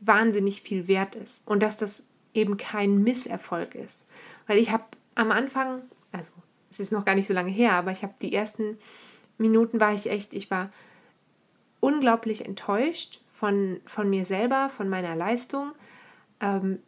wahnsinnig 0.00 0.62
viel 0.62 0.88
wert 0.88 1.14
ist 1.14 1.46
und 1.46 1.62
dass 1.62 1.76
das 1.76 2.04
eben 2.34 2.56
kein 2.56 3.02
Misserfolg 3.02 3.74
ist. 3.74 4.02
Weil 4.46 4.58
ich 4.58 4.70
habe 4.70 4.84
am 5.14 5.30
Anfang, 5.30 5.82
also 6.12 6.32
es 6.70 6.80
ist 6.80 6.92
noch 6.92 7.04
gar 7.04 7.14
nicht 7.14 7.26
so 7.26 7.34
lange 7.34 7.50
her, 7.50 7.72
aber 7.72 7.90
ich 7.90 8.02
habe 8.02 8.14
die 8.20 8.34
ersten 8.34 8.78
Minuten 9.38 9.80
war 9.80 9.92
ich 9.92 10.10
echt, 10.10 10.34
ich 10.34 10.50
war 10.50 10.70
unglaublich 11.80 12.44
enttäuscht 12.44 13.20
von, 13.32 13.80
von 13.86 14.10
mir 14.10 14.24
selber, 14.24 14.68
von 14.68 14.88
meiner 14.88 15.14
Leistung. 15.16 15.72
Ähm, 16.40 16.80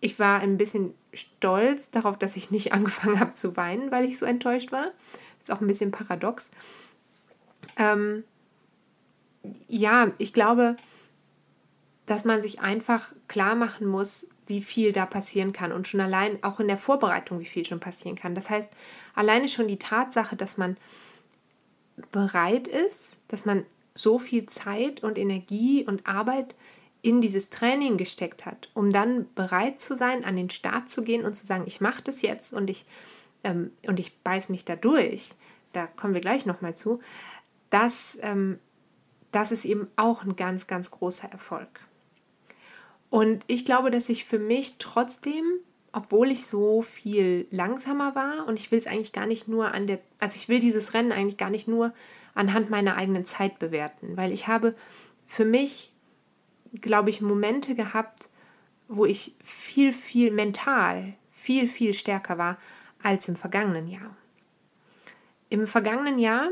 ich 0.00 0.18
war 0.18 0.40
ein 0.40 0.56
bisschen 0.56 0.94
stolz 1.12 1.90
darauf, 1.90 2.18
dass 2.18 2.36
ich 2.36 2.50
nicht 2.50 2.72
angefangen 2.72 3.20
habe 3.20 3.34
zu 3.34 3.56
weinen, 3.56 3.90
weil 3.90 4.04
ich 4.04 4.18
so 4.18 4.26
enttäuscht 4.26 4.72
war. 4.72 4.92
Ist 5.40 5.50
auch 5.50 5.60
ein 5.60 5.66
bisschen 5.66 5.90
paradox. 5.90 6.50
Ähm, 7.76 8.24
ja, 9.68 10.12
ich 10.18 10.32
glaube, 10.32 10.76
dass 12.06 12.24
man 12.24 12.42
sich 12.42 12.60
einfach 12.60 13.12
klar 13.28 13.54
machen 13.54 13.86
muss, 13.86 14.26
wie 14.46 14.62
viel 14.62 14.92
da 14.92 15.04
passieren 15.04 15.52
kann 15.52 15.72
und 15.72 15.86
schon 15.86 16.00
allein 16.00 16.42
auch 16.42 16.58
in 16.58 16.68
der 16.68 16.78
Vorbereitung, 16.78 17.38
wie 17.38 17.44
viel 17.44 17.66
schon 17.66 17.80
passieren 17.80 18.16
kann. 18.16 18.34
Das 18.34 18.48
heißt, 18.48 18.68
alleine 19.14 19.46
schon 19.46 19.68
die 19.68 19.78
Tatsache, 19.78 20.36
dass 20.36 20.56
man 20.56 20.78
bereit 22.10 22.66
ist, 22.66 23.16
dass 23.28 23.44
man 23.44 23.66
so 23.94 24.18
viel 24.18 24.46
Zeit 24.46 25.02
und 25.02 25.18
Energie 25.18 25.84
und 25.84 26.06
Arbeit 26.06 26.54
in 27.02 27.20
dieses 27.20 27.50
Training 27.50 27.96
gesteckt 27.96 28.44
hat, 28.46 28.70
um 28.74 28.92
dann 28.92 29.32
bereit 29.34 29.80
zu 29.80 29.94
sein, 29.94 30.24
an 30.24 30.36
den 30.36 30.50
Start 30.50 30.90
zu 30.90 31.02
gehen 31.02 31.24
und 31.24 31.34
zu 31.34 31.46
sagen, 31.46 31.64
ich 31.66 31.80
mache 31.80 32.02
das 32.02 32.22
jetzt 32.22 32.52
und 32.52 32.68
ich, 32.68 32.86
ähm, 33.44 33.70
und 33.86 34.00
ich 34.00 34.18
beiß 34.18 34.48
mich 34.48 34.64
da 34.64 34.76
durch, 34.76 35.32
da 35.72 35.86
kommen 35.86 36.14
wir 36.14 36.20
gleich 36.20 36.46
nochmal 36.46 36.74
zu, 36.74 37.00
das, 37.70 38.18
ähm, 38.22 38.58
das 39.30 39.52
ist 39.52 39.64
eben 39.64 39.88
auch 39.96 40.24
ein 40.24 40.36
ganz, 40.36 40.66
ganz 40.66 40.90
großer 40.90 41.28
Erfolg. 41.28 41.68
Und 43.10 43.44
ich 43.46 43.64
glaube, 43.64 43.90
dass 43.90 44.08
ich 44.08 44.24
für 44.24 44.38
mich 44.38 44.74
trotzdem, 44.78 45.44
obwohl 45.92 46.30
ich 46.30 46.46
so 46.46 46.82
viel 46.82 47.46
langsamer 47.50 48.14
war, 48.14 48.46
und 48.46 48.58
ich 48.58 48.70
will 48.70 48.78
es 48.78 48.86
eigentlich 48.86 49.12
gar 49.12 49.26
nicht 49.26 49.48
nur 49.48 49.72
an 49.72 49.86
der, 49.86 50.00
also 50.18 50.36
ich 50.36 50.48
will 50.48 50.58
dieses 50.58 50.94
Rennen 50.94 51.12
eigentlich 51.12 51.38
gar 51.38 51.50
nicht 51.50 51.68
nur 51.68 51.94
anhand 52.34 52.70
meiner 52.70 52.96
eigenen 52.96 53.24
Zeit 53.24 53.58
bewerten, 53.58 54.16
weil 54.16 54.32
ich 54.32 54.46
habe 54.46 54.74
für 55.26 55.44
mich 55.44 55.92
glaube 56.72 57.10
ich, 57.10 57.20
Momente 57.20 57.74
gehabt, 57.74 58.28
wo 58.88 59.04
ich 59.04 59.34
viel, 59.42 59.92
viel 59.92 60.30
mental, 60.30 61.14
viel, 61.30 61.68
viel 61.68 61.92
stärker 61.92 62.38
war 62.38 62.58
als 63.02 63.28
im 63.28 63.36
vergangenen 63.36 63.88
Jahr. 63.88 64.16
Im 65.50 65.66
vergangenen 65.66 66.18
Jahr 66.18 66.48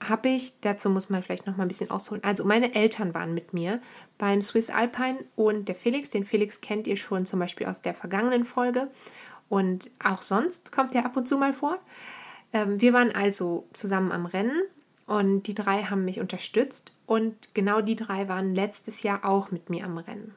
habe 0.00 0.28
ich, 0.28 0.60
dazu 0.60 0.90
muss 0.90 1.08
man 1.08 1.22
vielleicht 1.22 1.46
noch 1.46 1.56
mal 1.56 1.64
ein 1.64 1.68
bisschen 1.68 1.90
ausholen. 1.90 2.22
Also 2.22 2.44
meine 2.44 2.74
Eltern 2.74 3.14
waren 3.14 3.34
mit 3.34 3.54
mir 3.54 3.80
beim 4.18 4.42
Swiss 4.42 4.70
Alpine 4.70 5.24
und 5.36 5.68
der 5.68 5.74
Felix, 5.74 6.10
den 6.10 6.24
Felix 6.24 6.60
kennt 6.60 6.86
ihr 6.86 6.96
schon 6.96 7.26
zum 7.26 7.40
Beispiel 7.40 7.66
aus 7.66 7.80
der 7.80 7.94
vergangenen 7.94 8.44
Folge 8.44 8.90
und 9.48 9.90
auch 10.02 10.22
sonst 10.22 10.72
kommt 10.72 10.94
er 10.94 11.06
ab 11.06 11.16
und 11.16 11.26
zu 11.26 11.38
mal 11.38 11.52
vor. 11.52 11.76
Ähm, 12.52 12.80
wir 12.80 12.92
waren 12.92 13.12
also 13.12 13.66
zusammen 13.72 14.12
am 14.12 14.26
Rennen 14.26 14.60
und 15.06 15.44
die 15.44 15.54
drei 15.54 15.84
haben 15.84 16.04
mich 16.04 16.20
unterstützt 16.20 16.92
und 17.06 17.54
genau 17.54 17.80
die 17.80 17.96
drei 17.96 18.28
waren 18.28 18.54
letztes 18.54 19.02
Jahr 19.02 19.24
auch 19.24 19.50
mit 19.50 19.70
mir 19.70 19.84
am 19.84 19.98
Rennen. 19.98 20.34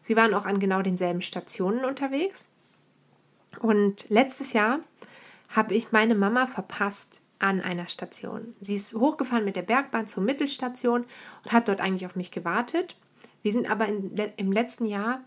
Sie 0.00 0.16
waren 0.16 0.34
auch 0.34 0.46
an 0.46 0.60
genau 0.60 0.82
denselben 0.82 1.22
Stationen 1.22 1.84
unterwegs 1.84 2.46
und 3.60 4.08
letztes 4.08 4.52
Jahr 4.52 4.80
habe 5.48 5.74
ich 5.74 5.92
meine 5.92 6.14
Mama 6.14 6.46
verpasst 6.46 7.22
an 7.38 7.60
einer 7.60 7.86
Station. 7.86 8.54
Sie 8.60 8.74
ist 8.74 8.94
hochgefahren 8.94 9.44
mit 9.44 9.56
der 9.56 9.62
Bergbahn 9.62 10.06
zur 10.06 10.22
Mittelstation 10.22 11.04
und 11.44 11.52
hat 11.52 11.68
dort 11.68 11.80
eigentlich 11.80 12.06
auf 12.06 12.16
mich 12.16 12.30
gewartet. 12.30 12.96
Wir 13.42 13.52
sind 13.52 13.70
aber 13.70 13.86
in, 13.86 14.14
im 14.36 14.52
letzten 14.52 14.86
Jahr 14.86 15.20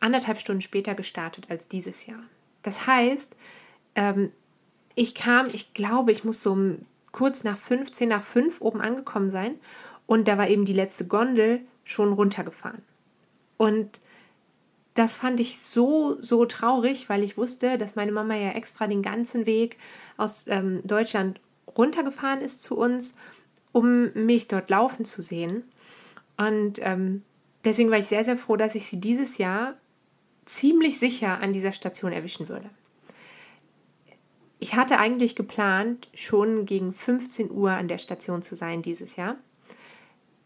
anderthalb 0.00 0.38
Stunden 0.38 0.60
später 0.60 0.94
gestartet 0.94 1.50
als 1.50 1.68
dieses 1.68 2.06
Jahr. 2.06 2.22
Das 2.62 2.86
heißt, 2.86 3.36
ähm, 3.94 4.32
ich 4.94 5.14
kam, 5.14 5.46
ich 5.52 5.72
glaube, 5.72 6.12
ich 6.12 6.24
muss 6.24 6.42
so 6.42 6.54
kurz 7.12 7.44
nach 7.44 7.58
15 7.58 8.08
nach 8.08 8.22
5 8.22 8.60
oben 8.60 8.80
angekommen 8.80 9.30
sein 9.30 9.56
und 10.06 10.28
da 10.28 10.38
war 10.38 10.48
eben 10.48 10.64
die 10.64 10.72
letzte 10.72 11.06
Gondel 11.06 11.60
schon 11.84 12.12
runtergefahren. 12.12 12.82
Und 13.56 14.00
das 14.94 15.16
fand 15.16 15.38
ich 15.40 15.60
so, 15.60 16.20
so 16.20 16.44
traurig, 16.46 17.08
weil 17.08 17.22
ich 17.22 17.36
wusste, 17.36 17.78
dass 17.78 17.96
meine 17.96 18.12
Mama 18.12 18.34
ja 18.34 18.50
extra 18.50 18.86
den 18.86 19.02
ganzen 19.02 19.46
Weg 19.46 19.76
aus 20.16 20.46
ähm, 20.48 20.80
Deutschland 20.84 21.40
runtergefahren 21.76 22.40
ist 22.40 22.62
zu 22.62 22.76
uns, 22.76 23.14
um 23.72 24.12
mich 24.14 24.48
dort 24.48 24.68
laufen 24.70 25.04
zu 25.04 25.22
sehen. 25.22 25.62
Und 26.36 26.80
ähm, 26.82 27.22
deswegen 27.64 27.90
war 27.90 27.98
ich 27.98 28.06
sehr, 28.06 28.24
sehr 28.24 28.36
froh, 28.36 28.56
dass 28.56 28.74
ich 28.74 28.86
sie 28.86 29.00
dieses 29.00 29.38
Jahr 29.38 29.74
ziemlich 30.44 30.98
sicher 30.98 31.40
an 31.40 31.52
dieser 31.52 31.72
Station 31.72 32.12
erwischen 32.12 32.48
würde. 32.48 32.68
Ich 34.62 34.74
hatte 34.74 34.98
eigentlich 34.98 35.36
geplant, 35.36 36.08
schon 36.14 36.66
gegen 36.66 36.92
15 36.92 37.50
Uhr 37.50 37.70
an 37.70 37.88
der 37.88 37.96
Station 37.96 38.42
zu 38.42 38.54
sein 38.54 38.82
dieses 38.82 39.16
Jahr. 39.16 39.36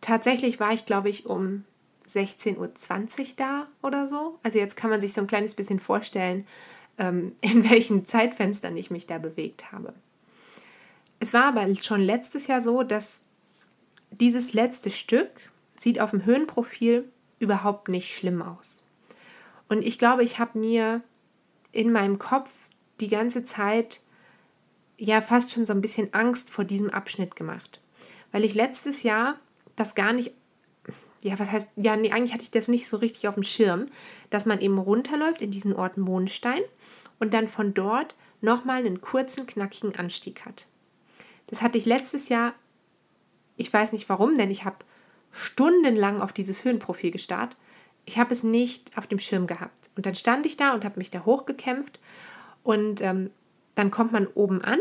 Tatsächlich 0.01 0.61
war 0.61 0.73
ich, 0.73 0.87
glaube 0.87 1.09
ich, 1.09 1.27
um 1.27 1.65
16.20 2.07 2.57
Uhr 2.59 3.27
da 3.37 3.67
oder 3.83 4.07
so. 4.07 4.39
Also 4.45 4.59
jetzt 4.59 4.77
kann 4.77 4.91
man 4.91 5.01
sich 5.01 5.13
so 5.13 5.21
ein 5.21 5.27
kleines 5.27 5.57
bisschen 5.57 5.81
vorstellen, 5.81 6.47
ähm, 6.97 7.35
in 7.41 7.69
welchen 7.69 8.07
Zeitfenstern 8.07 8.77
ich 8.77 8.91
mich 8.91 9.09
da 9.09 9.19
bewegt 9.19 9.73
habe. 9.73 9.93
Es 11.19 11.33
war 11.33 11.47
aber 11.47 11.67
schon 11.83 12.01
letztes 12.01 12.47
Jahr 12.47 12.61
so, 12.61 12.85
dass 12.85 13.21
dieses 14.13 14.55
letzte 14.55 14.93
Stück 14.93 15.31
sieht 15.77 16.01
auf 16.01 16.11
dem 16.11 16.25
Höhenprofil 16.25 17.11
überhaupt 17.41 17.89
nicht 17.89 18.15
schlimm 18.15 18.43
aus. 18.43 18.85
Und 19.69 19.83
ich 19.83 19.99
glaube, 19.99 20.23
ich 20.23 20.39
habe 20.39 20.59
mir 20.59 21.03
in 21.73 21.91
meinem 21.91 22.21
Kopf 22.21 22.69
die 23.01 23.09
ganze 23.09 23.43
Zeit 23.43 24.01
ja 24.99 25.21
fast 25.21 25.53
schon 25.53 25.67
so 25.67 25.73
ein 25.73 25.81
bisschen 25.81 26.13
Angst 26.15 26.51
vor 26.51 26.65
diesem 26.65 26.91
Abschnitt 26.91 27.37
gemacht, 27.37 27.81
weil 28.33 28.45
ich 28.45 28.55
letztes 28.55 29.03
Jahr 29.03 29.37
das 29.77 29.95
gar 29.95 30.13
nicht 30.13 30.33
ja, 31.25 31.39
was 31.39 31.51
heißt, 31.51 31.69
ja, 31.77 31.97
nee, 31.97 32.13
eigentlich 32.13 32.35
hatte 32.35 32.45
ich 32.45 32.51
das 32.51 32.69
nicht 32.69 32.87
so 32.87 32.99
richtig 32.99 33.27
auf 33.29 33.35
dem 33.35 33.45
Schirm, 33.45 33.87
dass 34.29 34.45
man 34.45 34.61
eben 34.61 34.77
runterläuft 34.77 35.41
in 35.41 35.51
diesen 35.51 35.75
Ort 35.75 35.97
Mondstein 35.97 36.61
und 37.19 37.33
dann 37.33 37.49
von 37.49 37.73
dort 37.73 38.15
nochmal 38.43 38.81
einen 38.81 39.01
kurzen, 39.01 39.47
knackigen 39.47 39.97
Anstieg 39.97 40.45
hat. 40.45 40.67
Das 41.47 41.63
hatte 41.63 41.79
ich 41.79 41.87
letztes 41.87 42.29
Jahr, 42.29 42.53
ich 43.57 43.73
weiß 43.73 43.93
nicht 43.93 44.07
warum, 44.11 44.35
denn 44.35 44.51
ich 44.51 44.67
habe 44.67 44.77
stundenlang 45.33 46.21
auf 46.21 46.35
dieses 46.35 46.63
Höhenprofil 46.63 47.11
gestarrt. 47.11 47.57
Ich 48.05 48.19
habe 48.19 48.35
es 48.35 48.43
nicht 48.43 48.97
auf 48.99 49.07
dem 49.07 49.19
Schirm 49.19 49.47
gehabt. 49.47 49.91
Und 49.97 50.05
dann 50.05 50.15
stand 50.15 50.45
ich 50.45 50.59
da 50.59 50.75
und 50.75 50.85
habe 50.85 50.99
mich 50.99 51.11
da 51.11 51.25
hochgekämpft 51.25 52.01
und 52.63 53.01
ähm, 53.01 53.31
dann 53.75 53.91
kommt 53.91 54.13
man 54.13 54.27
oben 54.27 54.63
an 54.63 54.79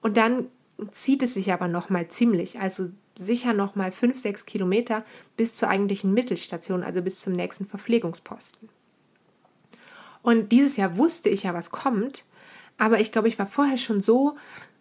und 0.00 0.16
dann 0.16 0.48
zieht 0.92 1.22
es 1.22 1.34
sich 1.34 1.52
aber 1.52 1.68
nochmal 1.68 2.08
ziemlich. 2.08 2.60
Also 2.60 2.88
sicher 3.16 3.52
noch 3.52 3.74
mal 3.74 3.90
fünf, 3.90 4.18
sechs 4.18 4.46
Kilometer 4.46 5.04
bis 5.36 5.54
zur 5.54 5.68
eigentlichen 5.68 6.14
Mittelstation, 6.14 6.82
also 6.82 7.02
bis 7.02 7.20
zum 7.20 7.32
nächsten 7.32 7.66
Verpflegungsposten. 7.66 8.68
Und 10.22 10.52
dieses 10.52 10.76
Jahr 10.76 10.96
wusste 10.96 11.28
ich 11.28 11.44
ja, 11.44 11.54
was 11.54 11.70
kommt, 11.70 12.24
aber 12.76 13.00
ich 13.00 13.12
glaube, 13.12 13.28
ich 13.28 13.38
war 13.38 13.46
vorher 13.46 13.76
schon 13.76 14.00
so, 14.00 14.36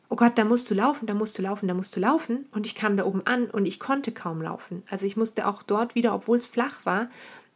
oh 0.09 0.15
Gott, 0.15 0.37
da 0.37 0.45
musst 0.45 0.69
du 0.69 0.75
laufen, 0.75 1.07
da 1.07 1.13
musst 1.13 1.37
du 1.37 1.41
laufen, 1.41 1.67
da 1.67 1.73
musst 1.73 1.95
du 1.95 1.99
laufen. 1.99 2.45
Und 2.51 2.65
ich 2.65 2.75
kam 2.75 2.95
da 2.95 3.05
oben 3.05 3.25
an 3.25 3.49
und 3.49 3.65
ich 3.65 3.79
konnte 3.79 4.11
kaum 4.11 4.41
laufen. 4.41 4.83
Also 4.89 5.05
ich 5.05 5.17
musste 5.17 5.47
auch 5.47 5.63
dort 5.63 5.95
wieder, 5.95 6.13
obwohl 6.13 6.37
es 6.37 6.45
flach 6.45 6.85
war, 6.85 7.09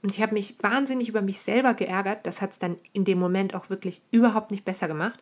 und 0.04 0.12
ich 0.12 0.20
habe 0.20 0.34
mich 0.34 0.56
wahnsinnig 0.64 1.10
über 1.10 1.22
mich 1.22 1.42
selber 1.42 1.76
geärgert. 1.76 2.26
Das 2.26 2.42
hat 2.42 2.50
es 2.50 2.58
dann 2.58 2.78
in 2.92 3.06
dem 3.06 3.20
Moment 3.20 3.54
auch 3.54 3.70
wirklich 3.70 4.02
überhaupt 4.10 4.50
nicht 4.50 4.66
besser 4.66 4.88
gemacht 4.88 5.20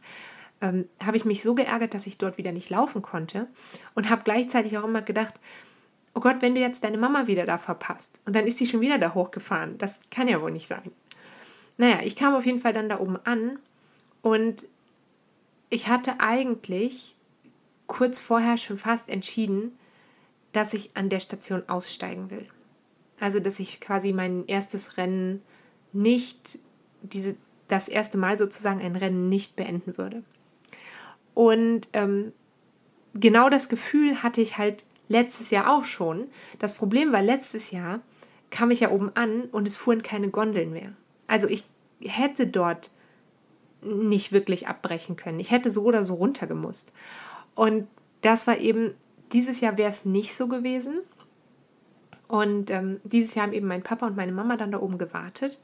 ähm, 0.62 0.88
habe 1.04 1.18
ich 1.18 1.26
mich 1.26 1.42
so 1.42 1.56
geärgert, 1.56 1.94
dass 1.94 2.08
ich 2.08 2.18
dort 2.18 2.38
wieder 2.38 2.52
nicht 2.52 2.70
laufen 2.70 3.02
konnte 3.02 3.48
und 3.96 4.10
habe 4.10 4.24
gleichzeitig 4.24 4.78
auch 4.78 4.84
immer 4.84 5.02
gedacht, 5.02 5.36
oh 6.14 6.20
Gott, 6.20 6.42
wenn 6.42 6.56
du 6.56 6.62
jetzt 6.62 6.84
deine 6.84 6.98
Mama 6.98 7.28
wieder 7.28 7.46
da 7.46 7.58
verpasst 7.58 8.20
und 8.26 8.36
dann 8.36 8.48
ist 8.48 8.58
sie 8.58 8.66
schon 8.66 8.82
wieder 8.82 8.98
da 8.98 9.14
hochgefahren, 9.14 9.78
das 9.78 10.00
kann 10.12 10.28
ja 10.28 10.42
wohl 10.42 10.52
nicht 10.52 10.68
sein. 10.68 10.92
Naja, 11.78 12.00
ich 12.04 12.16
kam 12.16 12.36
auf 12.36 12.46
jeden 12.46 12.60
Fall 12.60 12.74
dann 12.74 12.90
da 12.90 13.00
oben 13.00 13.18
an 13.24 13.60
und 14.22 14.68
ich 15.70 15.88
hatte 15.88 16.20
eigentlich 16.20 17.16
kurz 17.88 18.20
vorher 18.20 18.58
schon 18.58 18.78
fast 18.78 19.08
entschieden, 19.10 19.78
dass 20.52 20.74
ich 20.74 20.92
an 20.96 21.10
der 21.10 21.20
Station 21.20 21.64
aussteigen 21.68 22.32
will. 22.32 22.48
Also, 23.20 23.40
dass 23.40 23.60
ich 23.60 23.80
quasi 23.80 24.14
mein 24.14 24.46
erstes 24.48 24.98
Rennen 24.98 25.42
nicht, 25.92 26.60
diese, 27.02 27.36
das 27.68 27.88
erste 27.88 28.18
Mal 28.18 28.38
sozusagen 28.38 28.82
ein 28.82 28.96
Rennen 28.96 29.30
nicht 29.30 29.56
beenden 29.56 29.98
würde. 29.98 30.24
Und 31.40 31.88
ähm, 31.94 32.34
genau 33.14 33.50
das 33.50 33.70
Gefühl 33.70 34.24
hatte 34.24 34.42
ich 34.42 34.58
halt 34.58 34.84
letztes 35.08 35.52
Jahr 35.52 35.74
auch 35.74 35.86
schon. 35.86 36.28
Das 36.60 36.74
Problem 36.74 37.14
war, 37.14 37.22
letztes 37.22 37.72
Jahr 37.72 38.02
kam 38.50 38.72
ich 38.72 38.82
ja 38.82 38.92
oben 38.92 39.10
an 39.16 39.44
und 39.54 39.66
es 39.66 39.78
fuhren 39.78 40.04
keine 40.04 40.32
Gondeln 40.32 40.74
mehr. 40.74 40.92
Also 41.28 41.48
ich 41.48 41.64
hätte 42.02 42.46
dort 42.46 42.92
nicht 43.82 44.34
wirklich 44.34 44.68
abbrechen 44.68 45.16
können. 45.16 45.40
Ich 45.40 45.50
hätte 45.50 45.72
so 45.72 45.84
oder 45.84 46.04
so 46.04 46.16
runtergemusst. 46.16 46.92
Und 47.56 47.88
das 48.20 48.46
war 48.46 48.58
eben, 48.58 48.94
dieses 49.32 49.62
Jahr 49.62 49.78
wäre 49.78 49.92
es 49.92 50.04
nicht 50.04 50.36
so 50.36 50.50
gewesen. 50.50 50.96
Und 52.28 52.70
ähm, 52.70 53.00
dieses 53.06 53.34
Jahr 53.34 53.46
haben 53.46 53.54
eben 53.54 53.68
mein 53.68 53.84
Papa 53.84 54.08
und 54.08 54.18
meine 54.18 54.34
Mama 54.34 54.58
dann 54.58 54.74
da 54.74 54.82
oben 54.82 54.98
gewartet. 54.98 55.62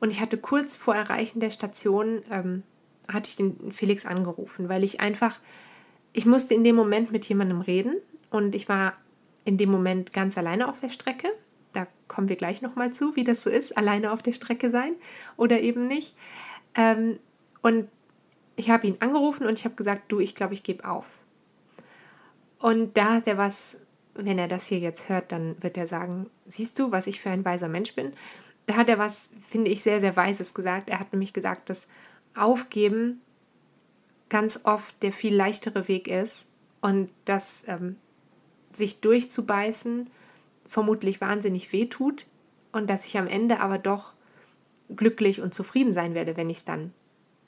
Und 0.00 0.10
ich 0.10 0.20
hatte 0.20 0.36
kurz 0.36 0.74
vor 0.74 0.96
Erreichen 0.96 1.38
der 1.38 1.50
Station 1.50 2.22
ähm, 2.28 2.64
hatte 3.10 3.28
ich 3.28 3.36
den 3.36 3.72
Felix 3.72 4.06
angerufen, 4.06 4.68
weil 4.68 4.84
ich 4.84 5.00
einfach, 5.00 5.38
ich 6.12 6.26
musste 6.26 6.54
in 6.54 6.64
dem 6.64 6.76
Moment 6.76 7.12
mit 7.12 7.24
jemandem 7.24 7.60
reden 7.60 7.96
und 8.30 8.54
ich 8.54 8.68
war 8.68 8.94
in 9.44 9.56
dem 9.58 9.70
Moment 9.70 10.12
ganz 10.12 10.38
alleine 10.38 10.68
auf 10.68 10.80
der 10.80 10.90
Strecke. 10.90 11.28
Da 11.72 11.86
kommen 12.06 12.28
wir 12.28 12.36
gleich 12.36 12.62
nochmal 12.62 12.92
zu, 12.92 13.16
wie 13.16 13.24
das 13.24 13.42
so 13.42 13.50
ist, 13.50 13.76
alleine 13.76 14.12
auf 14.12 14.22
der 14.22 14.32
Strecke 14.32 14.70
sein 14.70 14.94
oder 15.36 15.60
eben 15.60 15.88
nicht. 15.88 16.14
Ähm, 16.74 17.18
und 17.62 17.88
ich 18.56 18.70
habe 18.70 18.86
ihn 18.86 18.96
angerufen 19.00 19.46
und 19.46 19.58
ich 19.58 19.64
habe 19.64 19.74
gesagt, 19.74 20.12
du, 20.12 20.20
ich 20.20 20.34
glaube, 20.34 20.54
ich 20.54 20.62
gebe 20.62 20.88
auf. 20.88 21.18
Und 22.58 22.96
da 22.96 23.14
hat 23.14 23.26
er 23.26 23.38
was, 23.38 23.78
wenn 24.14 24.38
er 24.38 24.48
das 24.48 24.66
hier 24.66 24.78
jetzt 24.78 25.08
hört, 25.08 25.32
dann 25.32 25.60
wird 25.62 25.76
er 25.76 25.86
sagen, 25.86 26.30
siehst 26.46 26.78
du, 26.78 26.92
was 26.92 27.06
ich 27.06 27.20
für 27.20 27.30
ein 27.30 27.44
weiser 27.44 27.68
Mensch 27.68 27.94
bin. 27.94 28.12
Da 28.66 28.76
hat 28.76 28.88
er 28.88 28.98
was, 28.98 29.30
finde 29.48 29.70
ich, 29.70 29.82
sehr, 29.82 30.00
sehr 30.00 30.16
Weises 30.16 30.54
gesagt. 30.54 30.88
Er 30.88 31.00
hat 31.00 31.12
nämlich 31.12 31.32
gesagt, 31.32 31.70
dass 31.70 31.88
Aufgeben 32.34 33.20
ganz 34.28 34.60
oft 34.64 35.02
der 35.02 35.12
viel 35.12 35.34
leichtere 35.34 35.88
Weg 35.88 36.08
ist 36.08 36.46
und 36.80 37.10
dass 37.26 37.62
ähm, 37.66 37.96
sich 38.72 39.00
durchzubeißen 39.00 40.08
vermutlich 40.64 41.20
wahnsinnig 41.20 41.72
weh 41.72 41.86
tut 41.86 42.26
und 42.72 42.88
dass 42.88 43.06
ich 43.06 43.18
am 43.18 43.26
Ende 43.26 43.60
aber 43.60 43.78
doch 43.78 44.14
glücklich 44.94 45.40
und 45.40 45.54
zufrieden 45.54 45.92
sein 45.92 46.14
werde, 46.14 46.36
wenn 46.36 46.50
ich 46.50 46.58
es 46.58 46.64
dann 46.64 46.92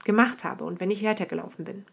gemacht 0.05 0.45
habe 0.45 0.65
und 0.65 0.81
wenn 0.81 0.91
ich 0.91 1.03
weitergelaufen 1.03 1.65
bin. 1.65 1.85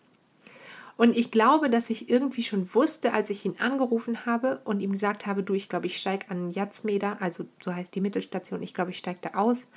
Und 0.98 1.18
ich 1.18 1.32
glaube, 1.32 1.70
dass 1.70 1.90
ich 1.90 2.10
irgendwie 2.10 2.44
schon 2.44 2.74
wusste, 2.76 3.14
als 3.14 3.30
ich 3.30 3.46
ihn 3.46 3.56
angerufen 3.60 4.26
habe 4.26 4.62
und 4.66 4.82
ihm 4.82 4.92
gesagt 4.92 5.26
habe, 5.26 5.42
du, 5.42 5.54
ich 5.54 5.70
glaube, 5.70 5.88
ich 5.88 5.98
steige 5.98 6.30
an 6.30 6.52
Jatzmeder, 6.52 7.18
also 7.22 7.46
so 7.62 7.74
heißt 7.74 7.96
die 7.96 8.02
Mittelstation, 8.02 8.62
ich 8.62 8.74
glaube, 8.74 8.92
ich 8.92 8.98
steige 8.98 9.20
da 9.22 9.40
aus, 9.40 9.68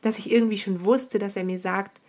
dass 0.00 0.18
ich 0.18 0.32
irgendwie 0.32 0.58
schon 0.58 0.84
wusste, 0.84 1.18
dass 1.18 1.36
er 1.36 1.44
mir 1.44 1.58
sagt, 1.58 2.00